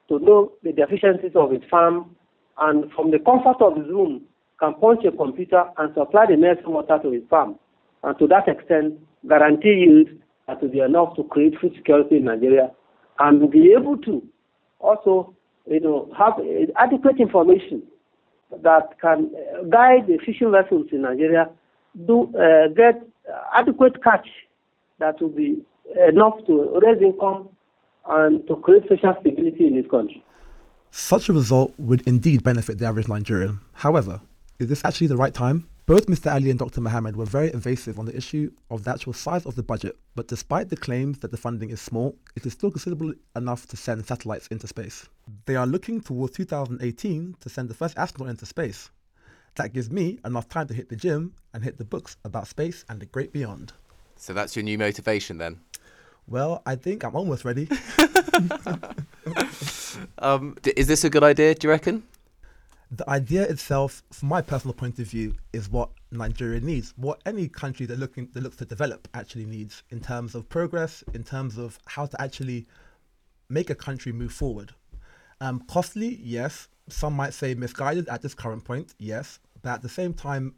to 0.08 0.18
know 0.20 0.52
the 0.62 0.72
deficiencies 0.72 1.32
of 1.34 1.50
his 1.50 1.62
farm, 1.68 2.14
and 2.58 2.92
from 2.92 3.10
the 3.10 3.18
comfort 3.18 3.60
of 3.60 3.76
his 3.76 3.86
room 3.88 4.22
can 4.64 4.74
punch 4.80 5.04
a 5.04 5.16
computer 5.16 5.64
and 5.78 5.94
supply 5.94 6.26
the 6.26 6.36
necessary 6.36 6.72
water 6.72 6.98
to 7.02 7.10
his 7.10 7.22
farm, 7.28 7.58
and 8.02 8.18
to 8.18 8.26
that 8.28 8.48
extent 8.48 8.94
guarantee 9.28 9.84
yield 9.86 10.08
that 10.46 10.60
will 10.62 10.68
be 10.70 10.80
enough 10.80 11.16
to 11.16 11.24
create 11.24 11.54
food 11.60 11.72
security 11.76 12.16
in 12.16 12.24
Nigeria, 12.24 12.70
and 13.18 13.50
be 13.50 13.72
able 13.76 13.96
to 13.98 14.22
also 14.80 15.34
you 15.66 15.80
know, 15.80 16.10
have 16.16 16.34
adequate 16.76 17.18
information 17.18 17.82
that 18.62 18.98
can 19.00 19.30
guide 19.70 20.06
the 20.06 20.18
fishing 20.24 20.50
vessels 20.52 20.86
in 20.92 21.02
Nigeria 21.02 21.48
do 22.06 22.32
uh, 22.36 22.68
get 22.68 23.02
adequate 23.56 24.02
catch 24.02 24.28
that 24.98 25.20
will 25.20 25.30
be 25.30 25.62
enough 26.08 26.34
to 26.46 26.78
raise 26.82 27.00
income 27.02 27.48
and 28.08 28.46
to 28.46 28.56
create 28.56 28.82
social 28.88 29.14
stability 29.20 29.66
in 29.66 29.76
this 29.80 29.90
country. 29.90 30.22
Such 30.90 31.28
a 31.28 31.32
result 31.32 31.72
would 31.78 32.06
indeed 32.06 32.44
benefit 32.44 32.78
the 32.78 32.86
average 32.86 33.08
Nigerian. 33.08 33.60
However, 33.72 34.20
is 34.58 34.68
this 34.68 34.84
actually 34.84 35.08
the 35.08 35.16
right 35.16 35.34
time? 35.34 35.68
Both 35.86 36.06
Mr. 36.06 36.34
Ale 36.34 36.48
and 36.48 36.58
Dr. 36.58 36.80
Mohammed 36.80 37.16
were 37.16 37.26
very 37.26 37.48
evasive 37.48 37.98
on 37.98 38.06
the 38.06 38.16
issue 38.16 38.50
of 38.70 38.84
the 38.84 38.92
actual 38.92 39.12
size 39.12 39.44
of 39.44 39.54
the 39.54 39.62
budget, 39.62 39.98
but 40.14 40.28
despite 40.28 40.70
the 40.70 40.76
claims 40.76 41.18
that 41.18 41.30
the 41.30 41.36
funding 41.36 41.70
is 41.70 41.80
small, 41.80 42.16
it 42.36 42.46
is 42.46 42.54
still 42.54 42.70
considerable 42.70 43.12
enough 43.36 43.66
to 43.66 43.76
send 43.76 44.06
satellites 44.06 44.46
into 44.46 44.66
space. 44.66 45.08
They 45.44 45.56
are 45.56 45.66
looking 45.66 46.00
towards 46.00 46.34
2018 46.36 47.36
to 47.40 47.48
send 47.48 47.68
the 47.68 47.74
first 47.74 47.98
astronaut 47.98 48.30
into 48.30 48.46
space. 48.46 48.90
That 49.56 49.72
gives 49.72 49.90
me 49.90 50.18
enough 50.24 50.48
time 50.48 50.68
to 50.68 50.74
hit 50.74 50.88
the 50.88 50.96
gym 50.96 51.34
and 51.52 51.62
hit 51.62 51.76
the 51.76 51.84
books 51.84 52.16
about 52.24 52.46
space 52.46 52.84
and 52.88 53.00
the 53.00 53.06
great 53.06 53.32
beyond. 53.32 53.72
So 54.16 54.32
that's 54.32 54.56
your 54.56 54.62
new 54.62 54.78
motivation 54.78 55.38
then? 55.38 55.60
Well, 56.26 56.62
I 56.64 56.76
think 56.76 57.04
I'm 57.04 57.14
almost 57.14 57.44
ready. 57.44 57.68
um, 60.18 60.56
is 60.64 60.86
this 60.86 61.04
a 61.04 61.10
good 61.10 61.24
idea, 61.24 61.54
do 61.54 61.66
you 61.66 61.70
reckon? 61.70 62.04
The 62.96 63.08
idea 63.08 63.42
itself, 63.42 64.02
from 64.12 64.28
my 64.28 64.42
personal 64.42 64.74
point 64.74 64.98
of 64.98 65.06
view, 65.06 65.34
is 65.52 65.68
what 65.68 65.90
Nigeria 66.10 66.60
needs, 66.60 66.92
what 66.96 67.20
any 67.26 67.48
country 67.48 67.86
that 67.86 67.98
looking 67.98 68.28
that 68.32 68.42
looks 68.42 68.56
to 68.56 68.64
develop 68.64 69.08
actually 69.14 69.46
needs 69.46 69.82
in 69.90 70.00
terms 70.00 70.34
of 70.34 70.48
progress, 70.48 71.02
in 71.14 71.24
terms 71.24 71.58
of 71.58 71.78
how 71.86 72.06
to 72.06 72.20
actually 72.20 72.66
make 73.48 73.70
a 73.70 73.74
country 73.74 74.12
move 74.12 74.32
forward. 74.32 74.72
Um, 75.40 75.64
costly, 75.68 76.20
yes. 76.22 76.68
Some 76.88 77.14
might 77.14 77.32
say 77.34 77.54
misguided 77.54 78.08
at 78.08 78.22
this 78.22 78.34
current 78.34 78.64
point, 78.64 78.94
yes. 78.98 79.38
But 79.62 79.74
at 79.74 79.82
the 79.82 79.88
same 79.88 80.12
time, 80.12 80.54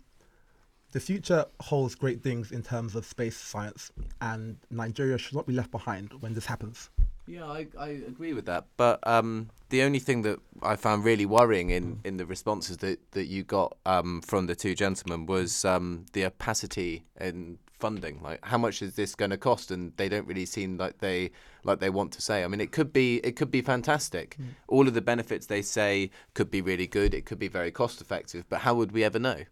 the 0.93 1.01
future 1.01 1.45
holds 1.61 1.95
great 1.95 2.23
things 2.23 2.53
in 2.53 2.63
terms 2.63 2.95
of 2.95 3.05
space 3.05 3.37
science, 3.37 3.93
and 4.21 4.57
Nigeria 4.71 5.19
should 5.19 5.35
not 5.35 5.47
be 5.47 5.53
left 5.53 5.71
behind 5.71 6.13
when 6.21 6.35
this 6.35 6.47
happens. 6.47 6.91
Yeah, 7.27 7.47
I, 7.47 7.67
I 7.79 7.89
agree 7.89 8.33
with 8.33 8.47
that. 8.47 8.67
But 8.77 9.05
um, 9.07 9.51
the 9.71 9.83
only 9.83 9.99
thing 9.99 10.23
that 10.23 10.39
I 10.63 10.77
found 10.77 11.05
really 11.05 11.27
worrying 11.27 11.71
in, 11.71 12.01
in 12.05 12.17
the 12.17 12.27
responses 12.27 12.79
that, 12.79 13.01
that 13.13 13.27
you 13.27 13.43
got 13.43 13.77
um, 13.85 14.23
from 14.23 14.47
the 14.47 14.55
two 14.55 14.75
gentlemen 14.75 15.27
was 15.27 15.65
um, 15.65 16.07
the 16.13 16.25
opacity 16.25 17.05
in 17.21 17.59
funding. 17.79 18.21
Like, 18.23 18.45
how 18.45 18.59
much 18.59 18.81
is 18.81 18.95
this 18.95 19.15
going 19.15 19.33
to 19.33 19.37
cost? 19.37 19.71
And 19.71 19.93
they 19.97 20.09
don't 20.09 20.27
really 20.27 20.47
seem 20.47 20.77
like 20.77 20.99
they 20.99 21.31
like 21.65 21.81
they 21.81 21.91
want 21.91 22.13
to 22.13 22.23
say. 22.23 22.45
I 22.45 22.49
mean, 22.49 22.61
it 22.61 22.73
could 22.73 22.93
be 22.93 23.17
it 23.19 23.37
could 23.37 23.51
be 23.51 23.61
fantastic. 23.61 24.37
Mm. 24.41 24.47
All 24.69 24.87
of 24.89 24.95
the 24.95 25.03
benefits 25.03 25.47
they 25.47 25.63
say 25.63 26.11
could 26.35 26.51
be 26.51 26.61
really 26.61 26.87
good. 26.87 27.13
It 27.13 27.27
could 27.27 27.39
be 27.39 27.49
very 27.49 27.71
cost 27.71 28.01
effective. 28.01 28.45
But 28.49 28.61
how 28.61 28.75
would 28.75 28.93
we 28.93 29.05
ever 29.05 29.19
know? 29.19 29.43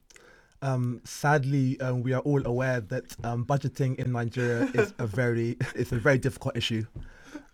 Um, 0.62 1.02
sadly, 1.04 1.78
um, 1.80 2.02
we 2.02 2.14
are 2.14 2.22
all 2.22 2.46
aware 2.46 2.80
that 2.80 3.16
um, 3.24 3.44
budgeting 3.44 3.96
in 3.96 4.12
Nigeria 4.12 4.70
is 4.72 4.94
a 4.98 5.06
very 5.06 5.56
it's 5.74 5.92
a 5.92 5.98
very 5.98 6.18
difficult 6.18 6.56
issue. 6.56 6.86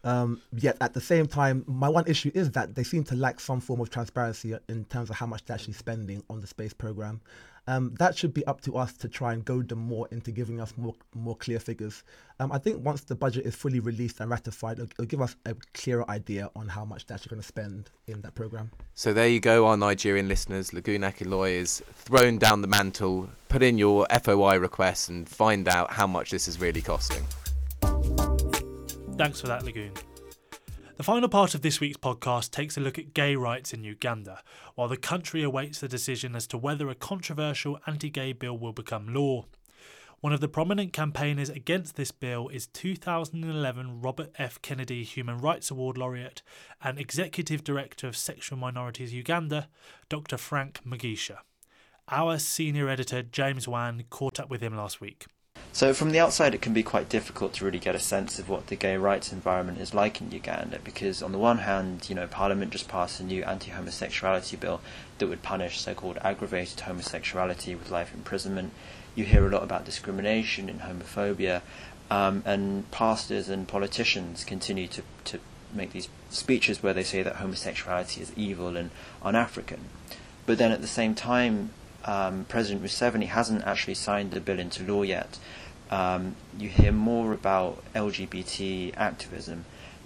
Um, 0.02 0.40
yet 0.52 0.76
at 0.80 0.94
the 0.94 1.00
same 1.00 1.26
time, 1.26 1.64
my 1.66 1.88
one 1.88 2.06
issue 2.06 2.30
is 2.34 2.50
that 2.52 2.74
they 2.74 2.84
seem 2.84 3.04
to 3.04 3.14
lack 3.14 3.38
some 3.38 3.60
form 3.60 3.80
of 3.80 3.90
transparency 3.90 4.54
in 4.68 4.84
terms 4.86 5.10
of 5.10 5.16
how 5.16 5.26
much 5.26 5.44
they're 5.44 5.56
actually 5.56 5.74
spending 5.74 6.22
on 6.30 6.40
the 6.40 6.46
space 6.46 6.72
program. 6.72 7.20
Um, 7.66 7.94
that 7.98 8.16
should 8.16 8.34
be 8.34 8.44
up 8.46 8.60
to 8.62 8.76
us 8.76 8.94
to 8.94 9.08
try 9.08 9.32
and 9.32 9.44
goad 9.44 9.68
them 9.68 9.78
more 9.78 10.08
into 10.10 10.32
giving 10.32 10.60
us 10.60 10.72
more 10.76 10.94
more 11.14 11.36
clear 11.36 11.60
figures. 11.60 12.02
Um, 12.40 12.50
I 12.50 12.58
think 12.58 12.84
once 12.84 13.02
the 13.02 13.14
budget 13.14 13.46
is 13.46 13.54
fully 13.54 13.80
released 13.80 14.18
and 14.20 14.30
ratified, 14.30 14.78
it'll, 14.78 14.90
it'll 14.92 15.04
give 15.04 15.20
us 15.20 15.36
a 15.46 15.54
clearer 15.74 16.10
idea 16.10 16.50
on 16.56 16.68
how 16.68 16.84
much 16.84 17.06
they're 17.06 17.16
actually 17.16 17.30
going 17.30 17.42
to 17.42 17.46
spend 17.46 17.90
in 18.06 18.22
that 18.22 18.34
program. 18.34 18.70
So 18.94 19.12
there 19.12 19.28
you 19.28 19.40
go, 19.40 19.66
our 19.66 19.76
Nigerian 19.76 20.26
listeners. 20.26 20.70
Lagun 20.70 21.00
Akinloye 21.00 21.52
is 21.52 21.82
thrown 21.94 22.38
down 22.38 22.62
the 22.62 22.68
mantle. 22.68 23.28
Put 23.48 23.62
in 23.62 23.78
your 23.78 24.06
FOI 24.22 24.56
requests 24.58 25.08
and 25.08 25.28
find 25.28 25.68
out 25.68 25.92
how 25.92 26.06
much 26.06 26.30
this 26.30 26.48
is 26.48 26.60
really 26.60 26.80
costing. 26.80 27.24
Thanks 29.20 29.42
for 29.42 29.48
that, 29.48 29.64
Lagun. 29.64 29.94
The 30.96 31.02
final 31.02 31.28
part 31.28 31.54
of 31.54 31.60
this 31.60 31.78
week's 31.78 31.98
podcast 31.98 32.52
takes 32.52 32.78
a 32.78 32.80
look 32.80 32.98
at 32.98 33.12
gay 33.12 33.36
rights 33.36 33.74
in 33.74 33.84
Uganda, 33.84 34.42
while 34.76 34.88
the 34.88 34.96
country 34.96 35.42
awaits 35.42 35.78
the 35.78 35.88
decision 35.88 36.34
as 36.34 36.46
to 36.46 36.56
whether 36.56 36.88
a 36.88 36.94
controversial 36.94 37.78
anti 37.86 38.08
gay 38.08 38.32
bill 38.32 38.56
will 38.56 38.72
become 38.72 39.12
law. 39.12 39.44
One 40.20 40.32
of 40.32 40.40
the 40.40 40.48
prominent 40.48 40.94
campaigners 40.94 41.50
against 41.50 41.96
this 41.96 42.12
bill 42.12 42.48
is 42.48 42.68
2011 42.68 44.00
Robert 44.00 44.30
F. 44.38 44.62
Kennedy 44.62 45.04
Human 45.04 45.36
Rights 45.36 45.70
Award 45.70 45.98
laureate 45.98 46.40
and 46.82 46.98
Executive 46.98 47.62
Director 47.62 48.08
of 48.08 48.16
Sexual 48.16 48.56
Minorities 48.56 49.12
Uganda, 49.12 49.68
Dr. 50.08 50.38
Frank 50.38 50.80
Mugisha. 50.82 51.40
Our 52.08 52.38
senior 52.38 52.88
editor 52.88 53.22
James 53.22 53.68
Wan 53.68 54.04
caught 54.08 54.40
up 54.40 54.48
with 54.48 54.62
him 54.62 54.74
last 54.74 55.02
week. 55.02 55.26
So 55.72 55.94
from 55.94 56.10
the 56.10 56.18
outside, 56.18 56.52
it 56.52 56.60
can 56.60 56.72
be 56.72 56.82
quite 56.82 57.08
difficult 57.08 57.54
to 57.54 57.64
really 57.64 57.78
get 57.78 57.94
a 57.94 58.00
sense 58.00 58.38
of 58.38 58.48
what 58.48 58.66
the 58.66 58.76
gay 58.76 58.96
rights 58.96 59.32
environment 59.32 59.78
is 59.78 59.94
like 59.94 60.20
in 60.20 60.32
Uganda, 60.32 60.80
because 60.82 61.22
on 61.22 61.30
the 61.30 61.38
one 61.38 61.58
hand, 61.58 62.08
you 62.08 62.14
know, 62.14 62.26
Parliament 62.26 62.72
just 62.72 62.88
passed 62.88 63.20
a 63.20 63.22
new 63.22 63.44
anti-homosexuality 63.44 64.56
bill 64.56 64.80
that 65.18 65.28
would 65.28 65.42
punish 65.42 65.80
so-called 65.80 66.18
aggravated 66.22 66.80
homosexuality 66.80 67.76
with 67.76 67.90
life 67.90 68.12
imprisonment. 68.12 68.72
You 69.14 69.24
hear 69.24 69.46
a 69.46 69.50
lot 69.50 69.62
about 69.62 69.84
discrimination 69.84 70.68
and 70.68 70.80
homophobia, 70.80 71.62
um, 72.10 72.42
and 72.44 72.90
pastors 72.90 73.48
and 73.48 73.68
politicians 73.68 74.42
continue 74.44 74.88
to 74.88 75.02
to 75.24 75.38
make 75.72 75.92
these 75.92 76.08
speeches 76.30 76.82
where 76.82 76.92
they 76.92 77.04
say 77.04 77.22
that 77.22 77.36
homosexuality 77.36 78.20
is 78.20 78.32
evil 78.36 78.76
and 78.76 78.90
un-African. 79.22 79.84
But 80.46 80.58
then 80.58 80.72
at 80.72 80.80
the 80.80 80.88
same 80.88 81.14
time, 81.14 81.70
um, 82.04 82.46
President 82.48 82.84
Museveni 82.84 83.26
hasn't 83.26 83.64
actually 83.64 83.94
signed 83.94 84.32
the 84.32 84.40
bill 84.40 84.58
into 84.58 84.82
law 84.84 85.02
yet 85.02 85.38
um, 85.90 86.36
you 86.56 86.68
hear 86.68 86.92
more 86.92 87.32
about 87.32 87.82
LGBT 87.94 88.94
activism. 88.96 89.64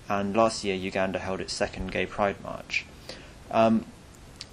And 0.09 0.37
last 0.37 0.65
year, 0.65 0.75
Uganda 0.75 1.19
held 1.19 1.41
its 1.41 1.53
second 1.53 1.93
Gay 1.93 2.07
Pride 2.07 2.37
March. 2.43 2.85
Um, 3.51 3.87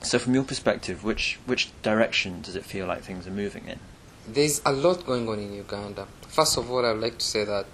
so, 0.01 0.19
from 0.19 0.33
your 0.33 0.43
perspective, 0.43 1.03
which 1.03 1.39
which 1.45 1.69
direction 1.81 2.41
does 2.41 2.55
it 2.55 2.65
feel 2.65 2.85
like 2.85 3.03
things 3.03 3.27
are 3.27 3.31
moving 3.31 3.67
in? 3.67 3.79
There's 4.27 4.61
a 4.65 4.71
lot 4.71 5.05
going 5.05 5.27
on 5.27 5.39
in 5.39 5.53
Uganda. 5.53 6.07
First 6.27 6.57
of 6.57 6.69
all, 6.71 6.85
I'd 6.85 6.97
like 6.97 7.17
to 7.17 7.25
say 7.25 7.43
that 7.45 7.65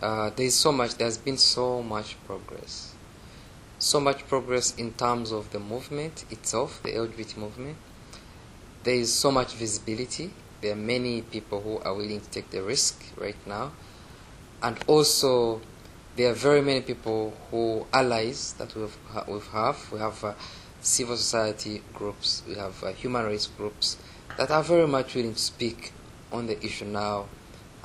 uh, 0.00 0.30
there's 0.30 0.54
so 0.54 0.72
much. 0.72 0.94
There's 0.96 1.18
been 1.18 1.38
so 1.38 1.82
much 1.82 2.16
progress, 2.26 2.94
so 3.78 4.00
much 4.00 4.26
progress 4.26 4.74
in 4.76 4.92
terms 4.92 5.30
of 5.30 5.52
the 5.52 5.60
movement 5.60 6.24
itself, 6.30 6.82
the 6.82 6.90
LGBT 6.90 7.36
movement. 7.36 7.76
There 8.84 8.94
is 8.94 9.12
so 9.12 9.32
much 9.32 9.54
visibility 9.54 10.30
there 10.64 10.72
are 10.72 10.76
many 10.76 11.20
people 11.20 11.60
who 11.60 11.78
are 11.80 11.92
willing 11.92 12.22
to 12.22 12.30
take 12.30 12.48
the 12.48 12.62
risk 12.62 13.04
right 13.18 13.36
now. 13.46 13.72
And 14.62 14.78
also, 14.86 15.60
there 16.16 16.30
are 16.30 16.34
very 16.34 16.62
many 16.62 16.80
people 16.80 17.34
who 17.50 17.84
allies 17.92 18.54
that 18.54 18.74
we 18.74 18.88
have. 19.12 19.28
We 19.28 19.40
have, 19.52 19.92
we 19.92 19.98
have 19.98 20.24
uh, 20.24 20.32
civil 20.80 21.18
society 21.18 21.82
groups, 21.92 22.42
we 22.48 22.54
have 22.54 22.82
uh, 22.82 22.92
human 22.92 23.26
rights 23.26 23.46
groups 23.46 23.98
that 24.38 24.50
are 24.50 24.62
very 24.62 24.86
much 24.86 25.14
willing 25.14 25.34
to 25.34 25.38
speak 25.38 25.92
on 26.32 26.46
the 26.46 26.56
issue 26.64 26.86
now, 26.86 27.26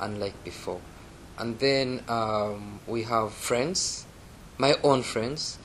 unlike 0.00 0.42
before. 0.42 0.80
And 1.36 1.58
then 1.58 2.02
um, 2.08 2.80
we 2.86 3.02
have 3.02 3.34
friends, 3.34 4.06
my 4.56 4.74
own 4.82 5.02
friends, 5.02 5.58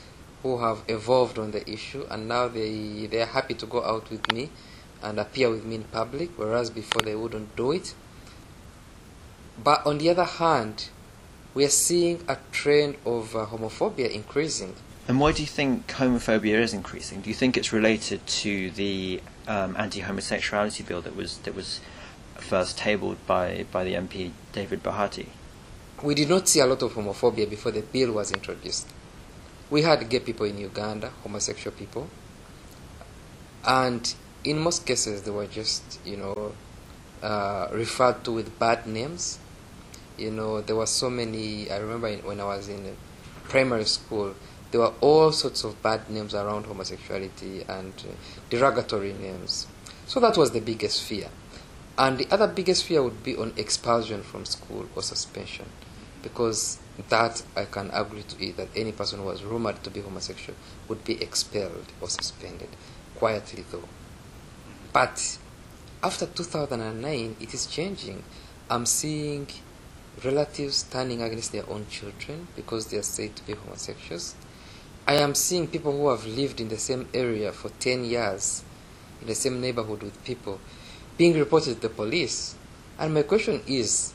who 0.44 0.58
have 0.58 0.84
evolved 0.90 1.40
on 1.40 1.52
the 1.52 1.64
issue, 1.70 2.06
and 2.12 2.28
now 2.28 2.50
they 2.50 3.08
they 3.08 3.22
are 3.22 3.32
happy 3.40 3.54
to 3.54 3.66
go 3.66 3.82
out 3.86 4.12
with 4.12 4.30
me 4.34 4.50
and 5.04 5.20
appear 5.20 5.50
with 5.50 5.66
me 5.66 5.76
in 5.76 5.84
public, 5.86 6.32
whereas 6.38 6.70
before 6.70 7.02
they 7.02 7.16
wouldn't 7.16 7.56
do 7.56 7.72
it. 7.72 7.94
But 9.64 9.86
on 9.86 9.98
the 10.00 10.10
other 10.10 10.24
hand, 10.26 10.90
we 11.54 11.64
are 11.64 11.70
seeing 11.70 12.24
a 12.28 12.38
trend 12.52 12.98
of 13.06 13.36
uh, 13.36 13.46
homophobia 13.46 14.12
increasing. 14.12 14.76
And 15.08 15.20
why 15.20 15.32
do 15.32 15.42
you 15.42 15.48
think 15.48 15.88
homophobia 15.88 16.60
is 16.60 16.74
increasing? 16.74 17.22
Do 17.22 17.30
you 17.30 17.36
think 17.36 17.56
it's 17.56 17.72
related 17.72 18.26
to 18.28 18.72
the 18.72 19.22
um, 19.48 19.76
anti-homosexuality 19.78 20.84
bill 20.84 21.02
that 21.02 21.16
was 21.16 21.38
that 21.40 21.56
was 21.56 21.80
first 22.36 22.78
tabled 22.78 23.18
by, 23.26 23.66
by 23.72 23.84
the 23.84 23.94
MP 23.94 24.32
David 24.52 24.84
Bahati? 24.84 25.28
We 26.04 26.16
did 26.16 26.30
not 26.30 26.48
see 26.48 26.60
a 26.60 26.66
lot 26.66 26.82
of 26.82 26.94
homophobia 26.94 27.50
before 27.50 27.72
the 27.72 27.82
bill 27.82 28.12
was 28.12 28.32
introduced. 28.32 28.88
We 29.70 29.84
had 29.84 30.08
gay 30.10 30.20
people 30.20 30.46
in 30.46 30.58
Uganda, 30.58 31.10
homosexual 31.24 31.76
people, 31.76 32.10
and 33.66 34.14
in 34.46 34.60
most 34.60 34.86
cases 34.86 35.24
they 35.24 35.32
were 35.32 35.48
just 35.48 36.00
you 36.06 36.18
know 36.18 36.54
uh, 37.22 37.68
referred 37.72 38.24
to 38.24 38.32
with 38.32 38.58
bad 38.60 38.88
names. 38.88 39.40
You 40.18 40.32
know 40.32 40.62
there 40.62 40.76
were 40.78 40.86
so 40.86 41.10
many 41.10 41.70
i 41.70 41.78
remember 41.78 42.10
when 42.28 42.40
i 42.40 42.46
was 42.46 42.70
in 42.70 42.96
primary 43.50 43.84
school 43.84 44.34
there 44.72 44.80
were 44.80 44.94
all 45.02 45.32
sorts 45.32 45.64
of 45.64 45.82
bad 45.84 46.10
names 46.10 46.34
around 46.34 46.66
homosexuality 46.66 47.64
and 47.68 47.94
uh, 48.00 48.12
derogatory 48.50 49.14
names. 49.14 49.68
So 50.06 50.20
that 50.22 50.38
was 50.38 50.52
the 50.52 50.60
biggest 50.62 51.04
fear. 51.04 51.30
And 51.98 52.18
the 52.18 52.28
other 52.32 52.48
biggest 52.48 52.84
fear 52.86 53.02
would 53.04 53.24
be 53.24 53.38
on 53.38 53.54
expulsion 53.58 54.22
from 54.24 54.46
school 54.46 54.88
or 54.96 55.02
suspension 55.02 55.66
because 56.26 56.80
that 57.10 57.44
i 57.56 57.66
can 57.66 57.90
agree 57.94 58.24
to 58.24 58.44
it 58.44 58.58
that 58.58 58.68
any 58.76 58.92
person 58.92 59.20
who 59.20 59.26
was 59.26 59.44
rumored 59.44 59.82
to 59.84 59.92
be 59.92 60.02
homosexual 60.02 60.58
would 60.88 61.04
be 61.04 61.22
expelled 61.22 61.86
or 62.02 62.10
suspended 62.10 62.70
quietly 63.16 63.64
though 63.72 63.88
but 64.96 65.38
after 66.02 66.26
2009, 66.26 67.36
it 67.42 67.54
is 67.54 67.66
changing. 67.66 68.24
I'm 68.70 68.86
seeing 68.86 69.46
relatives 70.24 70.84
turning 70.84 71.22
against 71.22 71.52
their 71.52 71.70
own 71.70 71.86
children 71.90 72.48
because 72.56 72.88
they 72.88 72.96
are 72.96 73.04
said 73.04 73.36
to 73.36 73.46
be 73.46 73.56
homosexuals. 73.56 74.36
I 75.06 75.16
am 75.16 75.36
seeing 75.36 75.68
people 75.68 75.92
who 75.92 76.08
have 76.08 76.26
lived 76.26 76.62
in 76.62 76.70
the 76.70 76.78
same 76.78 77.10
area 77.14 77.52
for 77.52 77.68
10 77.68 78.06
years, 78.06 78.64
in 79.20 79.28
the 79.28 79.36
same 79.36 79.60
neighborhood 79.60 80.02
with 80.02 80.24
people, 80.24 80.62
being 81.18 81.38
reported 81.38 81.82
to 81.82 81.90
the 81.90 81.94
police. 81.94 82.56
And 82.98 83.14
my 83.14 83.24
question 83.24 83.64
is, 83.68 84.14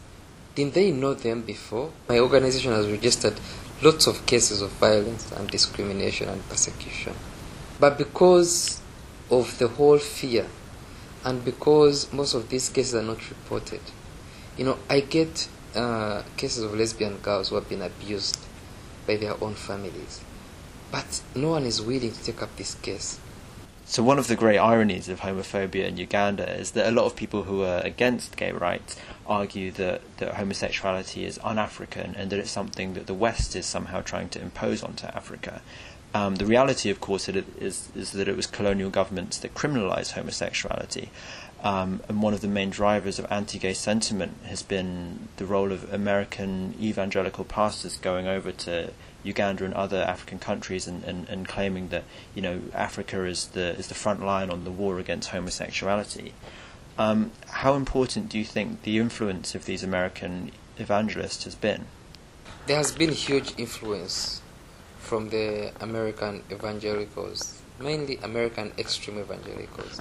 didn't 0.54 0.72
they 0.72 0.92
know 0.92 1.12
them 1.12 1.42
before? 1.42 1.92
My 2.08 2.20
organization 2.20 2.72
has 2.72 2.88
registered 2.88 3.38
lots 3.82 4.06
of 4.06 4.24
cases 4.24 4.62
of 4.62 4.70
violence 4.70 5.30
and 5.32 5.46
discrimination 5.50 6.30
and 6.30 6.48
persecution. 6.48 7.12
But 7.78 7.98
because 7.98 8.80
of 9.30 9.58
the 9.58 9.68
whole 9.68 9.98
fear 9.98 10.46
and 11.24 11.44
because 11.44 12.12
most 12.12 12.34
of 12.34 12.48
these 12.48 12.68
cases 12.68 12.94
are 12.94 13.02
not 13.02 13.28
reported, 13.28 13.80
you 14.56 14.64
know, 14.64 14.78
I 14.88 15.00
get 15.00 15.48
uh, 15.74 16.22
cases 16.36 16.64
of 16.64 16.74
lesbian 16.74 17.18
girls 17.18 17.48
who 17.48 17.54
have 17.56 17.68
been 17.68 17.82
abused 17.82 18.38
by 19.06 19.16
their 19.16 19.42
own 19.42 19.54
families, 19.54 20.20
but 20.90 21.22
no 21.34 21.50
one 21.50 21.64
is 21.64 21.80
willing 21.80 22.12
to 22.12 22.24
take 22.24 22.42
up 22.42 22.54
this 22.56 22.74
case. 22.76 23.18
So 23.90 24.04
one 24.04 24.20
of 24.20 24.28
the 24.28 24.36
great 24.36 24.58
ironies 24.58 25.08
of 25.08 25.18
homophobia 25.18 25.88
in 25.88 25.96
Uganda 25.96 26.48
is 26.56 26.70
that 26.72 26.86
a 26.86 26.92
lot 26.92 27.06
of 27.06 27.16
people 27.16 27.42
who 27.42 27.64
are 27.64 27.80
against 27.80 28.36
gay 28.36 28.52
rights 28.52 28.94
argue 29.26 29.72
that, 29.72 30.02
that 30.18 30.34
homosexuality 30.34 31.24
is 31.24 31.40
un-African 31.42 32.14
and 32.14 32.30
that 32.30 32.38
it's 32.38 32.52
something 32.52 32.94
that 32.94 33.08
the 33.08 33.14
West 33.14 33.56
is 33.56 33.66
somehow 33.66 34.00
trying 34.00 34.28
to 34.28 34.40
impose 34.40 34.84
onto 34.84 35.08
Africa. 35.08 35.60
Um, 36.12 36.36
the 36.36 36.46
reality, 36.46 36.90
of 36.90 37.00
course, 37.00 37.28
is, 37.28 37.88
is 37.94 38.12
that 38.12 38.26
it 38.26 38.36
was 38.36 38.46
colonial 38.46 38.90
governments 38.90 39.38
that 39.38 39.54
criminalized 39.54 40.12
homosexuality. 40.12 41.10
Um, 41.62 42.00
and 42.08 42.22
one 42.22 42.32
of 42.32 42.40
the 42.40 42.48
main 42.48 42.70
drivers 42.70 43.18
of 43.18 43.26
anti-gay 43.30 43.74
sentiment 43.74 44.34
has 44.44 44.62
been 44.62 45.28
the 45.36 45.44
role 45.44 45.72
of 45.72 45.92
American 45.92 46.74
evangelical 46.80 47.44
pastors 47.44 47.98
going 47.98 48.26
over 48.26 48.50
to 48.50 48.92
Uganda 49.22 49.64
and 49.66 49.74
other 49.74 49.98
African 49.98 50.38
countries 50.38 50.86
and, 50.86 51.04
and, 51.04 51.28
and 51.28 51.46
claiming 51.46 51.88
that 51.88 52.04
you 52.34 52.40
know 52.40 52.62
Africa 52.72 53.24
is 53.26 53.48
the 53.48 53.76
is 53.76 53.88
the 53.88 53.94
front 53.94 54.24
line 54.24 54.48
on 54.48 54.64
the 54.64 54.70
war 54.70 54.98
against 54.98 55.28
homosexuality. 55.28 56.32
Um, 56.96 57.30
how 57.46 57.74
important 57.74 58.30
do 58.30 58.38
you 58.38 58.44
think 58.44 58.82
the 58.82 58.98
influence 58.98 59.54
of 59.54 59.66
these 59.66 59.82
American 59.82 60.52
evangelists 60.78 61.44
has 61.44 61.54
been? 61.54 61.84
There 62.66 62.78
has 62.78 62.92
been 62.92 63.12
huge 63.12 63.52
influence 63.58 64.40
from 65.00 65.30
the 65.30 65.72
American 65.80 66.42
evangelicals, 66.52 67.60
mainly 67.80 68.16
American 68.22 68.72
extreme 68.78 69.18
evangelicals, 69.18 70.00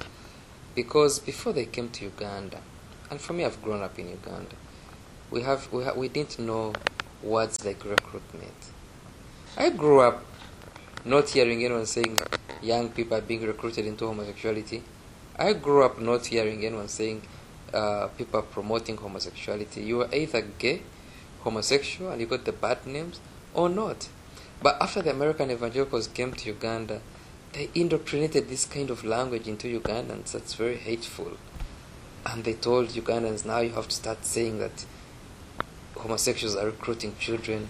because 0.76 1.20
before 1.20 1.54
they 1.54 1.66
came 1.66 1.90
to 1.90 2.06
Uganda, 2.06 2.62
and 3.10 3.20
for 3.20 3.34
me, 3.34 3.44
I've 3.44 3.62
grown 3.64 3.82
up 3.82 3.98
in 3.98 4.10
Uganda, 4.10 4.56
we 5.32 5.42
have 5.42 5.72
we 5.74 5.84
ha- 5.84 5.94
we 5.96 6.10
didn't 6.10 6.40
know 6.40 6.74
words 7.24 7.66
like 7.66 7.84
recruitment. 7.84 8.54
I 9.58 9.72
grew 9.72 10.02
up 10.02 10.24
not 11.06 11.30
hearing 11.30 11.64
anyone 11.66 11.86
saying 11.86 12.20
young 12.62 12.90
people 12.90 13.18
are 13.18 13.22
being 13.22 13.46
recruited 13.46 13.86
into 13.86 14.06
homosexuality. 14.06 14.84
I 15.38 15.54
grew 15.54 15.84
up 15.84 16.00
not 16.00 16.26
hearing 16.26 16.66
anyone 16.66 16.88
saying 16.88 17.22
uh, 17.74 18.08
people 18.18 18.42
are 18.42 18.44
promoting 18.44 18.98
homosexuality. 18.98 19.82
You 19.82 19.98
were 19.98 20.10
either 20.14 20.42
gay, 20.42 20.82
homosexual, 21.42 22.12
and 22.12 22.20
you 22.20 22.28
got 22.28 22.46
the 22.46 22.52
bad 22.52 22.86
names, 22.86 23.20
or 23.54 23.70
not. 23.70 24.10
But 24.62 24.78
after 24.82 25.02
the 25.02 25.12
American 25.12 25.52
evangelicals 25.52 26.08
came 26.08 26.34
to 26.34 26.48
Uganda, 26.48 27.02
they 27.54 27.70
indoctrinated 27.74 28.50
this 28.50 28.66
kind 28.66 28.90
of 28.90 29.06
language 29.06 29.48
into 29.48 29.80
Ugandans 29.80 30.34
that's 30.34 30.54
very 30.54 30.76
hateful. 30.76 31.38
And 32.26 32.44
they 32.44 32.54
told 32.54 32.90
Ugandans, 32.90 33.46
now 33.46 33.60
you 33.60 33.72
have 33.72 33.88
to 33.88 33.96
start 33.96 34.26
saying 34.26 34.60
that 34.60 34.86
homosexuals 35.96 36.56
are 36.56 36.66
recruiting 36.66 37.16
children, 37.20 37.70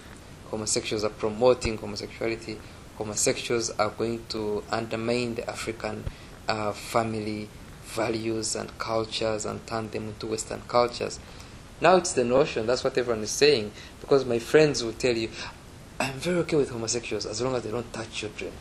homosexuals 0.50 1.04
are 1.04 1.10
promoting 1.10 1.78
homosexuality, 1.78 2.58
homosexuals 2.98 3.70
are 3.70 3.90
going 3.90 4.26
to 4.28 4.62
undermine 4.70 5.36
the 5.36 5.48
African 5.48 6.04
uh, 6.48 6.72
family 6.72 7.48
values 7.84 8.54
and 8.56 8.76
cultures 8.78 9.46
and 9.46 9.64
turn 9.66 9.90
them 9.90 10.08
into 10.08 10.26
Western 10.26 10.62
cultures. 10.68 11.18
Now 11.80 11.96
it's 11.96 12.12
the 12.12 12.24
notion, 12.24 12.66
that's 12.66 12.84
what 12.84 12.98
everyone 12.98 13.22
is 13.22 13.30
saying, 13.30 13.72
because 14.00 14.24
my 14.24 14.38
friends 14.38 14.84
will 14.84 14.92
tell 14.92 15.16
you, 15.16 15.30
I'm 16.00 16.14
very 16.14 16.38
okay 16.38 16.56
with 16.56 16.70
homosexuals 16.70 17.26
as 17.26 17.42
long 17.42 17.54
as 17.54 17.62
they 17.62 17.70
don't 17.70 17.92
touch 17.92 18.10
children. 18.10 18.52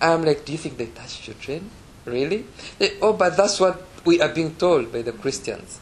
I'm 0.00 0.24
like, 0.24 0.46
do 0.46 0.52
you 0.52 0.58
think 0.58 0.78
they 0.78 0.86
touch 0.86 1.20
children? 1.20 1.70
Really? 2.06 2.46
They, 2.78 2.98
oh, 3.02 3.12
but 3.12 3.36
that's 3.36 3.60
what 3.60 3.82
we 4.06 4.20
are 4.22 4.30
being 4.30 4.54
told 4.56 4.90
by 4.90 5.02
the 5.02 5.12
Christians. 5.12 5.78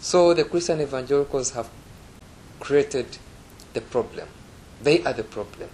So 0.00 0.32
the 0.32 0.44
Christian 0.44 0.80
evangelicals 0.80 1.50
have 1.50 1.68
created 2.60 3.18
the 3.74 3.82
problem. 3.82 4.26
They 4.82 5.04
are 5.04 5.12
the 5.12 5.22
problem. 5.22 5.68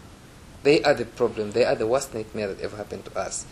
They 0.65 0.83
are 0.83 0.95
the 0.95 1.05
problem. 1.05 1.53
They 1.53 1.65
are 1.65 1.77
the 1.77 1.87
worst 1.87 2.13
nightmare 2.13 2.49
that 2.49 2.61
ever 2.61 2.77
happened 2.77 3.05
to 3.07 3.17
us. 3.17 3.47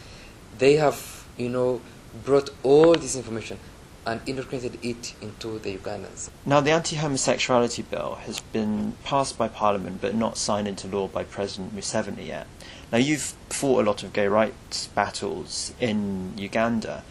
They 0.58 0.74
have, 0.74 1.24
you 1.36 1.48
know, 1.48 1.80
brought 2.24 2.50
all 2.64 2.94
this 2.94 3.14
information 3.14 3.58
and 4.06 4.20
integrated 4.26 4.78
it 4.82 5.14
into 5.20 5.58
the 5.58 5.76
Ugandans. 5.76 6.30
Now, 6.46 6.60
the 6.60 6.70
anti 6.70 6.96
homosexuality 6.96 7.82
bill 7.82 8.14
has 8.22 8.40
been 8.40 8.94
passed 9.04 9.36
by 9.36 9.48
Parliament 9.48 10.00
but 10.00 10.14
not 10.14 10.38
signed 10.38 10.68
into 10.68 10.86
law 10.86 11.08
by 11.08 11.24
President 11.24 11.74
Museveni 11.74 12.26
yet. 12.26 12.46
Now, 12.92 12.98
you've 12.98 13.34
fought 13.50 13.82
a 13.82 13.86
lot 13.86 14.04
of 14.04 14.12
gay 14.12 14.28
rights 14.28 14.86
battles 14.86 15.74
in 15.80 16.38
Uganda. 16.38 17.02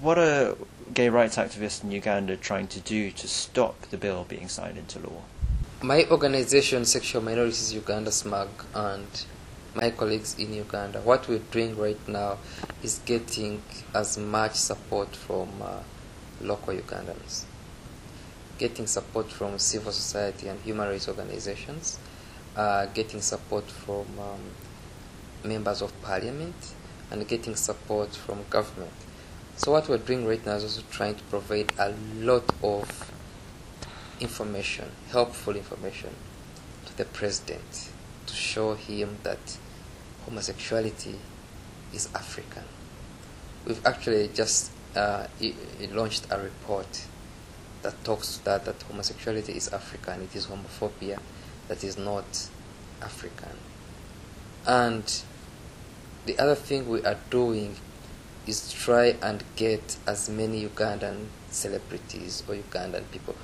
What 0.00 0.18
are 0.18 0.54
gay 0.92 1.08
rights 1.08 1.36
activists 1.36 1.82
in 1.82 1.90
Uganda 1.90 2.36
trying 2.36 2.68
to 2.68 2.80
do 2.80 3.10
to 3.10 3.26
stop 3.26 3.80
the 3.90 3.96
bill 3.96 4.26
being 4.28 4.48
signed 4.48 4.76
into 4.76 4.98
law? 4.98 5.22
My 5.82 6.04
organization, 6.10 6.84
Sexual 6.84 7.22
Minorities 7.22 7.72
Uganda 7.72 8.10
SMUG, 8.10 8.48
and 8.74 9.06
my 9.74 9.90
colleagues 9.90 10.38
in 10.38 10.52
Uganda, 10.54 11.00
what 11.00 11.26
we're 11.26 11.38
doing 11.50 11.76
right 11.76 11.98
now 12.06 12.38
is 12.82 13.00
getting 13.06 13.62
as 13.94 14.16
much 14.16 14.54
support 14.54 15.16
from 15.16 15.48
uh, 15.60 15.80
local 16.44 16.74
Ugandans, 16.74 17.44
getting 18.58 18.86
support 18.86 19.30
from 19.30 19.58
civil 19.58 19.92
society 19.92 20.48
and 20.48 20.60
human 20.60 20.88
rights 20.88 21.08
organizations, 21.08 21.98
uh, 22.56 22.86
getting 22.86 23.20
support 23.20 23.64
from 23.64 24.06
um, 24.18 24.40
members 25.42 25.82
of 25.82 26.00
parliament, 26.02 26.54
and 27.10 27.26
getting 27.26 27.56
support 27.56 28.14
from 28.14 28.44
government. 28.50 28.92
So 29.56 29.72
what 29.72 29.88
we're 29.88 29.98
doing 29.98 30.26
right 30.26 30.44
now 30.44 30.54
is 30.56 30.64
also 30.64 30.82
trying 30.90 31.14
to 31.14 31.22
provide 31.24 31.72
a 31.78 31.94
lot 32.16 32.44
of 32.62 33.12
information, 34.20 34.90
helpful 35.10 35.56
information, 35.56 36.10
to 36.86 36.96
the 36.96 37.04
president 37.04 37.90
to 38.26 38.34
show 38.34 38.74
him 38.74 39.18
that 39.22 39.58
homosexuality 40.24 41.16
is 41.92 42.08
African. 42.14 42.64
We've 43.66 43.84
actually 43.86 44.28
just 44.34 44.70
uh, 44.96 45.26
launched 45.92 46.26
a 46.30 46.40
report 46.40 47.06
that 47.82 48.02
talks 48.04 48.38
that 48.38 48.64
that 48.64 48.80
homosexuality 48.82 49.56
is 49.56 49.68
African. 49.72 50.22
It 50.22 50.34
is 50.34 50.46
homophobia 50.46 51.18
that 51.68 51.84
is 51.84 51.98
not 51.98 52.48
African. 53.02 53.58
And 54.66 55.22
the 56.26 56.38
other 56.38 56.54
thing 56.54 56.88
we 56.88 57.04
are 57.04 57.18
doing 57.30 57.76
is 58.46 58.72
try 58.72 59.16
and 59.22 59.44
get 59.56 59.96
as 60.06 60.28
many 60.28 60.66
Ugandan 60.66 61.26
celebrities 61.50 62.42
or 62.48 62.54
Ugandan 62.54 63.04
people 63.10 63.34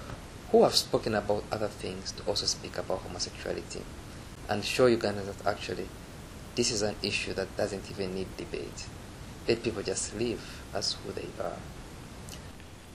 who 0.50 0.62
have 0.62 0.74
spoken 0.74 1.14
about 1.14 1.44
other 1.52 1.68
things 1.68 2.12
to 2.12 2.22
also 2.24 2.46
speak 2.46 2.76
about 2.76 3.00
homosexuality 3.00 3.82
and 4.48 4.64
show 4.64 4.88
Ugandans 4.88 5.26
that 5.26 5.46
actually 5.46 5.88
this 6.56 6.72
is 6.72 6.82
an 6.82 6.96
issue 7.02 7.32
that 7.34 7.56
doesn't 7.56 7.88
even 7.90 8.14
need 8.14 8.26
debate. 8.36 8.86
Let 9.46 9.62
people 9.62 9.82
just 9.82 10.14
live 10.16 10.59
as 10.74 10.96
who 11.04 11.12
they 11.12 11.26
are. 11.42 11.56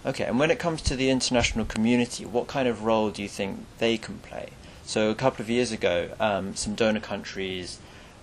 Okay, 0.06 0.26
and 0.26 0.38
when 0.38 0.52
it 0.52 0.60
comes 0.60 0.82
to 0.84 0.96
the 0.96 1.10
international 1.10 1.66
community, 1.66 2.26
what 2.26 2.48
kind 2.48 2.68
of 2.68 2.84
role 2.84 3.10
do 3.10 3.24
you 3.24 3.28
think 3.28 3.66
they 3.80 3.98
can 3.98 4.20
play? 4.20 4.50
So 4.86 5.10
a 5.10 5.16
couple 5.16 5.42
of 5.42 5.50
years 5.50 5.72
ago, 5.72 6.10
um, 6.20 6.56
some 6.56 6.76
donor 6.76 7.00
countries 7.00 7.80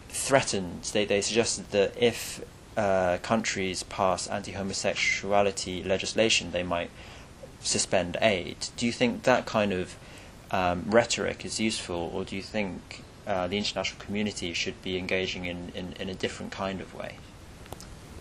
threatened, 0.08 0.84
they, 0.92 1.04
they 1.04 1.20
suggested 1.20 1.70
that 1.72 1.92
if 2.00 2.44
uh, 2.76 3.18
countries 3.22 3.82
pass 3.82 4.28
anti-homosexuality 4.28 5.82
legislation, 5.82 6.52
they 6.52 6.62
might 6.62 6.90
suspend 7.60 8.16
aid. 8.20 8.68
Do 8.76 8.86
you 8.86 8.92
think 8.92 9.24
that 9.24 9.44
kind 9.44 9.72
of 9.72 9.96
um, 10.52 10.84
rhetoric 10.86 11.44
is 11.44 11.58
useful, 11.58 12.12
or 12.14 12.24
do 12.24 12.36
you 12.36 12.42
think 12.42 13.02
uh, 13.26 13.48
the 13.48 13.58
international 13.58 14.00
community 14.04 14.52
should 14.52 14.80
be 14.82 14.96
engaging 14.98 15.46
in, 15.46 15.72
in, 15.74 15.94
in 15.98 16.08
a 16.08 16.14
different 16.14 16.52
kind 16.52 16.80
of 16.80 16.94
way? 16.94 17.16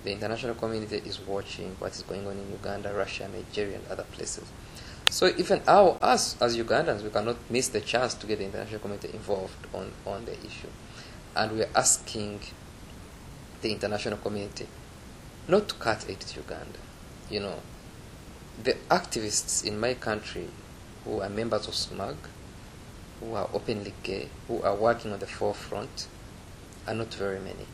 The 0.03 0.11
international 0.11 0.55
community 0.55 1.01
is 1.05 1.19
watching 1.19 1.75
what 1.79 1.91
is 1.91 2.01
going 2.03 2.25
on 2.25 2.33
in 2.33 2.51
Uganda, 2.51 2.93
Russia, 2.93 3.29
Nigeria, 3.31 3.75
and 3.75 3.87
other 3.87 4.05
places. 4.11 4.45
So 5.09 5.27
even 5.37 5.61
our, 5.67 5.97
us 6.01 6.41
as 6.41 6.57
Ugandans, 6.57 7.03
we 7.03 7.09
cannot 7.09 7.37
miss 7.49 7.67
the 7.67 7.81
chance 7.81 8.13
to 8.15 8.25
get 8.25 8.39
the 8.39 8.45
international 8.45 8.79
community 8.79 9.09
involved 9.13 9.67
on, 9.73 9.91
on 10.05 10.25
the 10.25 10.33
issue. 10.39 10.69
And 11.35 11.51
we 11.51 11.63
are 11.63 11.69
asking 11.75 12.39
the 13.61 13.71
international 13.71 14.17
community 14.17 14.67
not 15.47 15.67
to 15.67 15.75
cut 15.75 16.05
aid 16.09 16.21
to 16.21 16.39
Uganda. 16.39 16.79
You 17.29 17.41
know, 17.41 17.59
the 18.63 18.73
activists 18.89 19.65
in 19.65 19.79
my 19.79 19.93
country 19.93 20.47
who 21.05 21.19
are 21.21 21.29
members 21.29 21.67
of 21.67 21.73
SMUG, 21.73 22.15
who 23.19 23.33
are 23.33 23.49
openly 23.53 23.93
gay, 24.03 24.29
who 24.47 24.61
are 24.61 24.75
working 24.75 25.11
on 25.11 25.19
the 25.19 25.27
forefront, 25.27 26.07
are 26.87 26.93
not 26.93 27.13
very 27.13 27.39
many. 27.39 27.67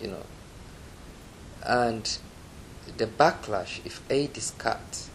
You 0.00 0.08
know, 0.08 0.22
and 1.64 2.18
the 2.96 3.06
backlash 3.06 3.84
if 3.84 4.00
aid 4.10 4.36
is 4.36 4.52
cut, 4.58 5.08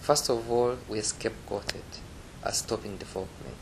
first 0.00 0.28
of 0.30 0.50
all, 0.50 0.78
we 0.88 0.98
are 0.98 1.02
scapegoated 1.02 2.00
as 2.44 2.58
stopping 2.58 2.96
development. 2.96 3.56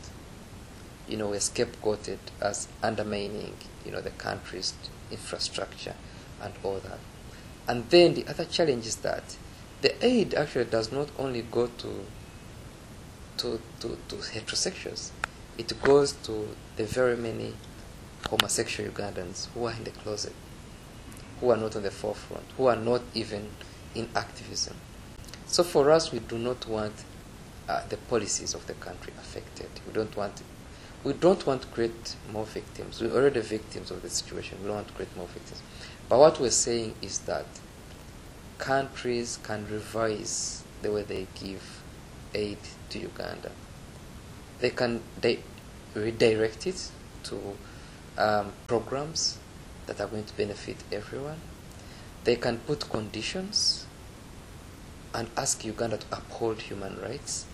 You 1.07 1.17
know, 1.17 1.29
we're 1.29 1.37
scapegoated 1.37 2.19
as 2.41 2.67
undermining, 2.83 3.55
you 3.85 3.91
know, 3.91 4.01
the 4.01 4.11
country's 4.11 4.73
infrastructure 5.11 5.95
and 6.41 6.53
all 6.63 6.79
that. 6.79 6.99
And 7.67 7.89
then 7.89 8.13
the 8.13 8.27
other 8.27 8.45
challenge 8.45 8.85
is 8.85 8.97
that 8.97 9.37
the 9.81 10.05
aid 10.05 10.33
actually 10.33 10.65
does 10.65 10.91
not 10.91 11.09
only 11.17 11.41
go 11.41 11.67
to 11.67 12.05
to, 13.37 13.61
to, 13.79 13.97
to 14.09 14.15
heterosexuals, 14.17 15.11
it 15.57 15.81
goes 15.81 16.11
to 16.11 16.49
the 16.75 16.83
very 16.83 17.15
many 17.15 17.53
homosexual 18.29 18.91
Ugandans 18.91 19.47
who 19.53 19.65
are 19.65 19.71
in 19.71 19.85
the 19.85 19.91
closet, 19.91 20.33
who 21.39 21.51
are 21.51 21.57
not 21.57 21.75
on 21.75 21.83
the 21.83 21.91
forefront, 21.91 22.45
who 22.57 22.67
are 22.67 22.75
not 22.75 23.01
even 23.13 23.49
in 23.95 24.09
activism. 24.15 24.75
So 25.47 25.63
for 25.63 25.89
us, 25.91 26.11
we 26.11 26.19
do 26.19 26.37
not 26.37 26.67
want 26.67 26.93
uh, 27.67 27.81
the 27.89 27.97
policies 27.97 28.53
of 28.53 28.65
the 28.67 28.73
country 28.75 29.13
affected. 29.17 29.69
We 29.87 29.93
don't 29.93 30.15
want 30.15 30.41
we 31.03 31.13
don't 31.13 31.45
want 31.47 31.61
to 31.61 31.67
create 31.69 32.15
more 32.31 32.45
victims. 32.45 33.01
We're 33.01 33.15
already 33.15 33.39
victims 33.39 33.89
of 33.89 34.01
the 34.01 34.09
situation. 34.09 34.57
We 34.61 34.67
don't 34.67 34.75
want 34.75 34.89
to 34.89 34.93
create 34.93 35.15
more 35.15 35.27
victims. 35.27 35.61
But 36.09 36.19
what 36.19 36.39
we're 36.41 36.49
saying 36.49 36.95
is 37.01 37.19
that 37.19 37.45
countries 38.57 39.39
can 39.41 39.65
revise 39.71 40.63
the 40.81 40.91
way 40.91 41.03
they 41.03 41.27
give 41.35 41.81
aid 42.35 42.57
to 42.89 42.99
Uganda. 42.99 43.51
They 44.59 44.71
can 44.71 45.01
they 45.21 45.39
redirect 45.95 46.67
it 46.67 46.91
to 47.23 47.57
um, 48.17 48.51
programs 48.67 49.38
that 49.89 50.01
are 50.01 50.07
going 50.07 50.23
to 50.23 50.37
benefit 50.37 50.77
everyone. 50.91 51.39
They 52.23 52.35
can 52.35 52.59
put 52.59 52.89
conditions 52.89 53.85
and 55.13 55.27
ask 55.35 55.65
Uganda 55.65 55.97
to 55.97 56.05
uphold 56.11 56.61
human 56.61 57.01
rights 57.01 57.45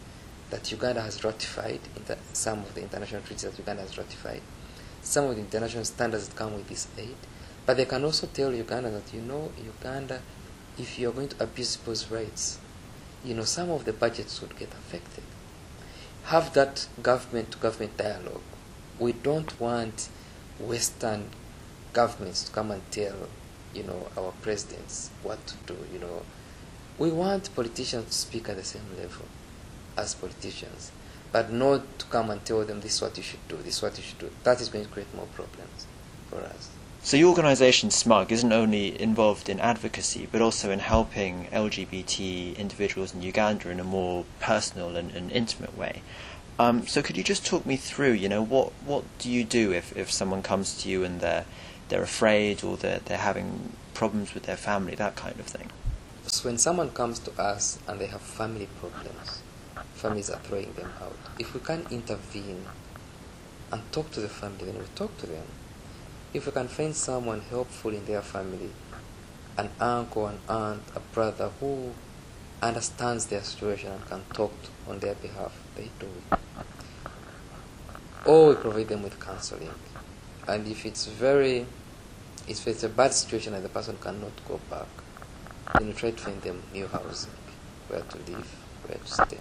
that 0.49 0.71
Uganda 0.71 1.01
has 1.01 1.23
ratified 1.23 1.79
in 1.95 2.03
the, 2.05 2.17
some 2.33 2.59
of 2.59 2.75
the 2.75 2.81
international 2.81 3.21
treaties 3.21 3.43
that 3.43 3.57
Uganda 3.57 3.81
has 3.81 3.97
ratified, 3.97 4.41
some 5.01 5.25
of 5.25 5.35
the 5.35 5.41
international 5.41 5.85
standards 5.85 6.27
that 6.27 6.35
come 6.35 6.53
with 6.53 6.67
this 6.67 6.87
aid. 6.97 7.15
But 7.65 7.77
they 7.77 7.85
can 7.85 8.03
also 8.03 8.27
tell 8.27 8.53
Uganda 8.53 8.91
that 8.91 9.13
you 9.13 9.21
know 9.21 9.51
Uganda 9.63 10.21
if 10.77 10.99
you're 10.99 11.13
going 11.13 11.29
to 11.29 11.43
abuse 11.43 11.77
people's 11.77 12.11
rights, 12.11 12.59
you 13.23 13.33
know, 13.33 13.43
some 13.43 13.71
of 13.71 13.85
the 13.85 13.93
budgets 13.93 14.41
would 14.41 14.57
get 14.59 14.69
affected. 14.73 15.23
Have 16.25 16.53
that 16.53 16.87
government 17.01 17.51
to 17.51 17.57
government 17.57 17.97
dialogue 17.97 18.41
we 18.99 19.11
don't 19.11 19.59
want 19.59 20.09
Western 20.59 21.29
governments 21.95 22.43
to 22.43 22.51
come 22.51 22.69
and 22.71 22.81
tell, 22.91 23.15
you 23.73 23.83
know, 23.83 24.07
our 24.17 24.33
presidents 24.41 25.09
what 25.23 25.39
to 25.47 25.55
do. 25.65 25.77
You 25.91 25.99
know, 25.99 26.21
we 26.99 27.09
want 27.09 27.55
politicians 27.55 28.05
to 28.05 28.13
speak 28.13 28.49
at 28.49 28.57
the 28.57 28.63
same 28.63 28.87
level 28.97 29.25
as 29.97 30.13
politicians, 30.13 30.91
but 31.31 31.51
not 31.51 31.81
to 31.99 32.05
come 32.07 32.29
and 32.29 32.43
tell 32.45 32.63
them 32.65 32.81
this 32.81 32.95
is 32.95 33.01
what 33.01 33.17
you 33.17 33.23
should 33.23 33.47
do, 33.47 33.57
this 33.57 33.77
is 33.77 33.81
what 33.81 33.97
you 33.97 34.03
should 34.03 34.19
do. 34.19 34.29
That 34.43 34.61
is 34.61 34.69
going 34.69 34.85
to 34.85 34.91
create 34.91 35.13
more 35.15 35.27
problems 35.33 35.87
for 36.29 36.41
us. 36.41 36.69
So 37.01 37.17
your 37.17 37.29
organisation, 37.29 37.89
SMUG, 37.89 38.31
isn't 38.31 38.51
only 38.51 38.99
involved 38.99 39.47
in 39.47 39.59
advocacy, 39.59 40.27
but 40.31 40.41
also 40.41 40.71
in 40.71 40.79
helping 40.79 41.45
LGBT 41.51 42.57
individuals 42.57 43.13
in 43.13 43.21
Uganda 43.21 43.69
in 43.69 43.79
a 43.79 43.83
more 43.83 44.25
personal 44.39 44.95
and, 44.95 45.11
and 45.11 45.31
intimate 45.31 45.77
way. 45.77 46.01
Um, 46.57 46.87
so 46.87 47.03
could 47.03 47.15
you 47.15 47.23
just 47.23 47.45
talk 47.45 47.65
me 47.65 47.75
through, 47.75 48.13
you 48.13 48.27
know, 48.27 48.41
what, 48.41 48.71
what 48.85 49.03
do 49.19 49.29
you 49.29 49.43
do 49.43 49.71
if, 49.71 49.95
if 49.95 50.11
someone 50.11 50.41
comes 50.41 50.81
to 50.81 50.89
you 50.89 51.03
and 51.03 51.19
they're, 51.19 51.45
they're 51.89 52.03
afraid 52.03 52.63
or 52.63 52.77
they're, 52.77 52.99
they're 53.05 53.17
having 53.17 53.73
problems 53.93 54.33
with 54.33 54.43
their 54.43 54.57
family, 54.57 54.95
that 54.95 55.15
kind 55.15 55.39
of 55.39 55.45
thing? 55.45 55.69
So 56.27 56.49
when 56.49 56.57
someone 56.57 56.89
comes 56.91 57.19
to 57.19 57.31
us 57.39 57.79
and 57.87 57.99
they 57.99 58.07
have 58.07 58.21
family 58.21 58.67
problems, 58.79 59.41
families 59.93 60.29
are 60.29 60.39
throwing 60.39 60.73
them 60.73 60.91
out, 61.01 61.17
if 61.39 61.53
we 61.53 61.59
can 61.59 61.85
intervene 61.91 62.65
and 63.71 63.91
talk 63.91 64.11
to 64.11 64.19
the 64.19 64.29
family, 64.29 64.65
then 64.65 64.79
we 64.79 64.85
talk 64.95 65.17
to 65.19 65.27
them 65.27 65.45
if 66.35 66.45
we 66.45 66.51
can 66.51 66.67
find 66.67 66.93
someone 66.93 67.39
helpful 67.49 67.91
in 67.91 68.05
their 68.05 68.21
family, 68.21 68.69
an 69.57 69.69
uncle, 69.79 70.27
an 70.27 70.37
aunt, 70.49 70.83
a 70.93 70.99
brother 70.99 71.49
who 71.61 71.93
understands 72.61 73.27
their 73.27 73.41
situation 73.41 73.89
and 73.89 74.05
can 74.05 74.21
talk 74.33 74.51
on 74.85 74.99
their 74.99 75.15
behalf, 75.15 75.57
they 75.77 75.89
do 75.97 76.07
it. 76.31 76.39
Or 78.25 78.49
we 78.49 78.55
provide 78.55 78.89
them 78.89 79.03
with 79.03 79.17
counseling. 79.17 79.69
And 80.47 80.67
if 80.67 80.85
it's 80.85 81.07
very, 81.07 81.65
if 82.47 82.67
it's 82.67 82.83
a 82.83 82.89
bad 82.89 83.13
situation 83.13 83.55
and 83.55 83.65
the 83.65 83.69
person 83.69 83.97
cannot 83.99 84.31
go 84.47 84.59
back, 84.69 84.87
then 85.73 85.87
you 85.87 85.93
try 85.93 86.11
to 86.11 86.17
find 86.17 86.41
them 86.41 86.61
new 86.71 86.87
housing, 86.87 87.31
where 87.87 88.01
to 88.01 88.17
live, 88.31 88.47
where 88.85 88.97
to 88.99 89.07
stay. 89.07 89.39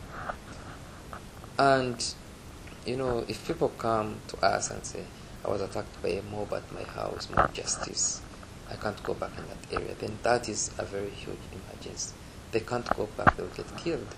And, 1.58 2.14
you 2.86 2.96
know, 2.96 3.24
if 3.28 3.46
people 3.46 3.68
come 3.68 4.20
to 4.28 4.38
us 4.38 4.70
and 4.70 4.84
say, 4.84 5.04
I 5.44 5.50
was 5.50 5.60
attacked 5.60 6.02
by 6.02 6.08
a 6.08 6.22
mob 6.22 6.54
at 6.54 6.72
my 6.72 6.84
house, 6.84 7.28
more 7.28 7.50
justice. 7.52 8.22
I 8.70 8.76
can't 8.76 9.00
go 9.02 9.12
back 9.12 9.32
in 9.36 9.44
that 9.46 9.82
area. 9.82 9.94
Then 9.94 10.18
that 10.22 10.48
is 10.48 10.70
a 10.78 10.86
very 10.86 11.10
huge 11.10 11.36
emergency. 11.52 12.14
They 12.50 12.60
can't 12.60 12.88
go 12.96 13.06
back, 13.14 13.36
they'll 13.36 13.46
get 13.48 13.76
killed. 13.76 14.14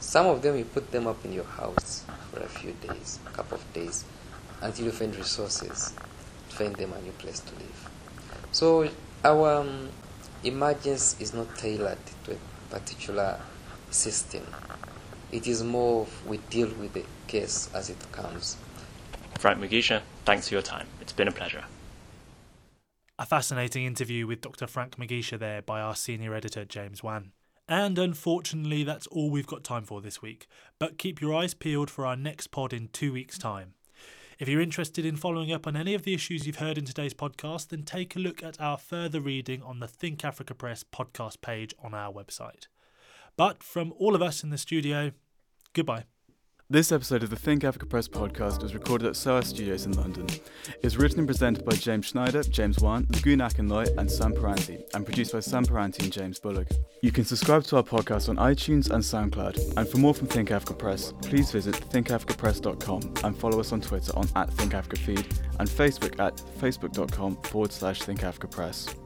Some 0.00 0.26
of 0.26 0.40
them, 0.40 0.56
you 0.56 0.64
put 0.64 0.90
them 0.92 1.06
up 1.06 1.22
in 1.26 1.32
your 1.32 1.44
house 1.44 2.04
for 2.32 2.40
a 2.40 2.48
few 2.48 2.72
days, 2.72 3.18
a 3.26 3.30
couple 3.30 3.58
of 3.58 3.72
days, 3.74 4.06
until 4.62 4.86
you 4.86 4.92
find 4.92 5.14
resources 5.14 5.92
find 6.56 6.74
them 6.76 6.92
a 6.92 7.00
new 7.02 7.12
place 7.12 7.40
to 7.40 7.54
live. 7.54 7.90
So 8.52 8.88
our 9.24 9.60
um, 9.60 9.90
emergence 10.44 11.20
is 11.20 11.34
not 11.34 11.54
tailored 11.56 11.98
to 12.24 12.32
a 12.32 12.36
particular 12.70 13.38
system. 13.90 14.42
It 15.32 15.46
is 15.46 15.62
more 15.62 16.06
we 16.26 16.38
deal 16.50 16.68
with 16.80 16.94
the 16.94 17.04
case 17.26 17.68
as 17.74 17.90
it 17.90 17.98
comes. 18.12 18.56
Frank 19.38 19.60
Mugisha, 19.60 20.00
thanks 20.24 20.48
for 20.48 20.54
your 20.54 20.62
time. 20.62 20.86
It's 21.00 21.12
been 21.12 21.28
a 21.28 21.32
pleasure. 21.32 21.64
A 23.18 23.26
fascinating 23.26 23.84
interview 23.84 24.26
with 24.26 24.40
Dr. 24.40 24.66
Frank 24.66 24.96
Mugisha 24.96 25.38
there 25.38 25.62
by 25.62 25.80
our 25.80 25.96
senior 25.96 26.34
editor, 26.34 26.64
James 26.64 27.02
Wan. 27.02 27.32
And 27.68 27.98
unfortunately, 27.98 28.84
that's 28.84 29.06
all 29.08 29.30
we've 29.30 29.46
got 29.46 29.64
time 29.64 29.84
for 29.84 30.00
this 30.00 30.22
week. 30.22 30.46
But 30.78 30.98
keep 30.98 31.20
your 31.20 31.34
eyes 31.34 31.54
peeled 31.54 31.90
for 31.90 32.06
our 32.06 32.16
next 32.16 32.48
pod 32.48 32.72
in 32.72 32.88
two 32.88 33.12
weeks' 33.12 33.38
time. 33.38 33.74
If 34.38 34.50
you're 34.50 34.60
interested 34.60 35.06
in 35.06 35.16
following 35.16 35.50
up 35.50 35.66
on 35.66 35.76
any 35.76 35.94
of 35.94 36.02
the 36.02 36.12
issues 36.12 36.46
you've 36.46 36.56
heard 36.56 36.76
in 36.76 36.84
today's 36.84 37.14
podcast, 37.14 37.68
then 37.68 37.84
take 37.84 38.14
a 38.14 38.18
look 38.18 38.42
at 38.42 38.60
our 38.60 38.76
further 38.76 39.18
reading 39.18 39.62
on 39.62 39.80
the 39.80 39.88
Think 39.88 40.26
Africa 40.26 40.54
Press 40.54 40.84
podcast 40.84 41.40
page 41.40 41.74
on 41.82 41.94
our 41.94 42.12
website. 42.12 42.66
But 43.38 43.62
from 43.62 43.94
all 43.96 44.14
of 44.14 44.20
us 44.20 44.44
in 44.44 44.50
the 44.50 44.58
studio, 44.58 45.12
goodbye. 45.72 46.04
This 46.68 46.90
episode 46.90 47.22
of 47.22 47.30
the 47.30 47.36
Think 47.36 47.62
Africa 47.62 47.86
Press 47.86 48.08
podcast 48.08 48.60
was 48.60 48.74
recorded 48.74 49.06
at 49.06 49.14
SOAS 49.14 49.46
Studios 49.46 49.86
in 49.86 49.92
London. 49.92 50.26
It 50.66 50.82
was 50.82 50.96
written 50.96 51.20
and 51.20 51.28
presented 51.28 51.64
by 51.64 51.76
James 51.76 52.06
Schneider, 52.06 52.42
James 52.42 52.80
Wan, 52.80 53.06
Lagun 53.06 53.38
Akinloye, 53.38 53.96
and 53.96 54.10
Sam 54.10 54.32
Piranty, 54.32 54.82
and 54.92 55.06
produced 55.06 55.32
by 55.32 55.38
Sam 55.38 55.64
Piranty 55.64 56.02
and 56.02 56.12
James 56.12 56.40
Bullock. 56.40 56.66
You 57.02 57.12
can 57.12 57.24
subscribe 57.24 57.62
to 57.66 57.76
our 57.76 57.84
podcast 57.84 58.28
on 58.28 58.34
iTunes 58.38 58.90
and 58.90 59.00
SoundCloud. 59.00 59.76
And 59.76 59.88
for 59.88 59.98
more 59.98 60.12
from 60.12 60.26
Think 60.26 60.50
Africa 60.50 60.74
Press, 60.74 61.12
please 61.22 61.52
visit 61.52 61.76
thinkafricapress.com 61.76 63.14
and 63.22 63.38
follow 63.38 63.60
us 63.60 63.70
on 63.70 63.80
Twitter 63.80 64.10
on 64.16 64.28
at 64.34 64.50
ThinkAfricaFeed 64.50 65.38
and 65.60 65.68
Facebook 65.68 66.18
at 66.18 66.36
facebook.com 66.58 67.36
forward 67.42 67.70
slash 67.70 68.02
thinkafricapress. 68.02 69.05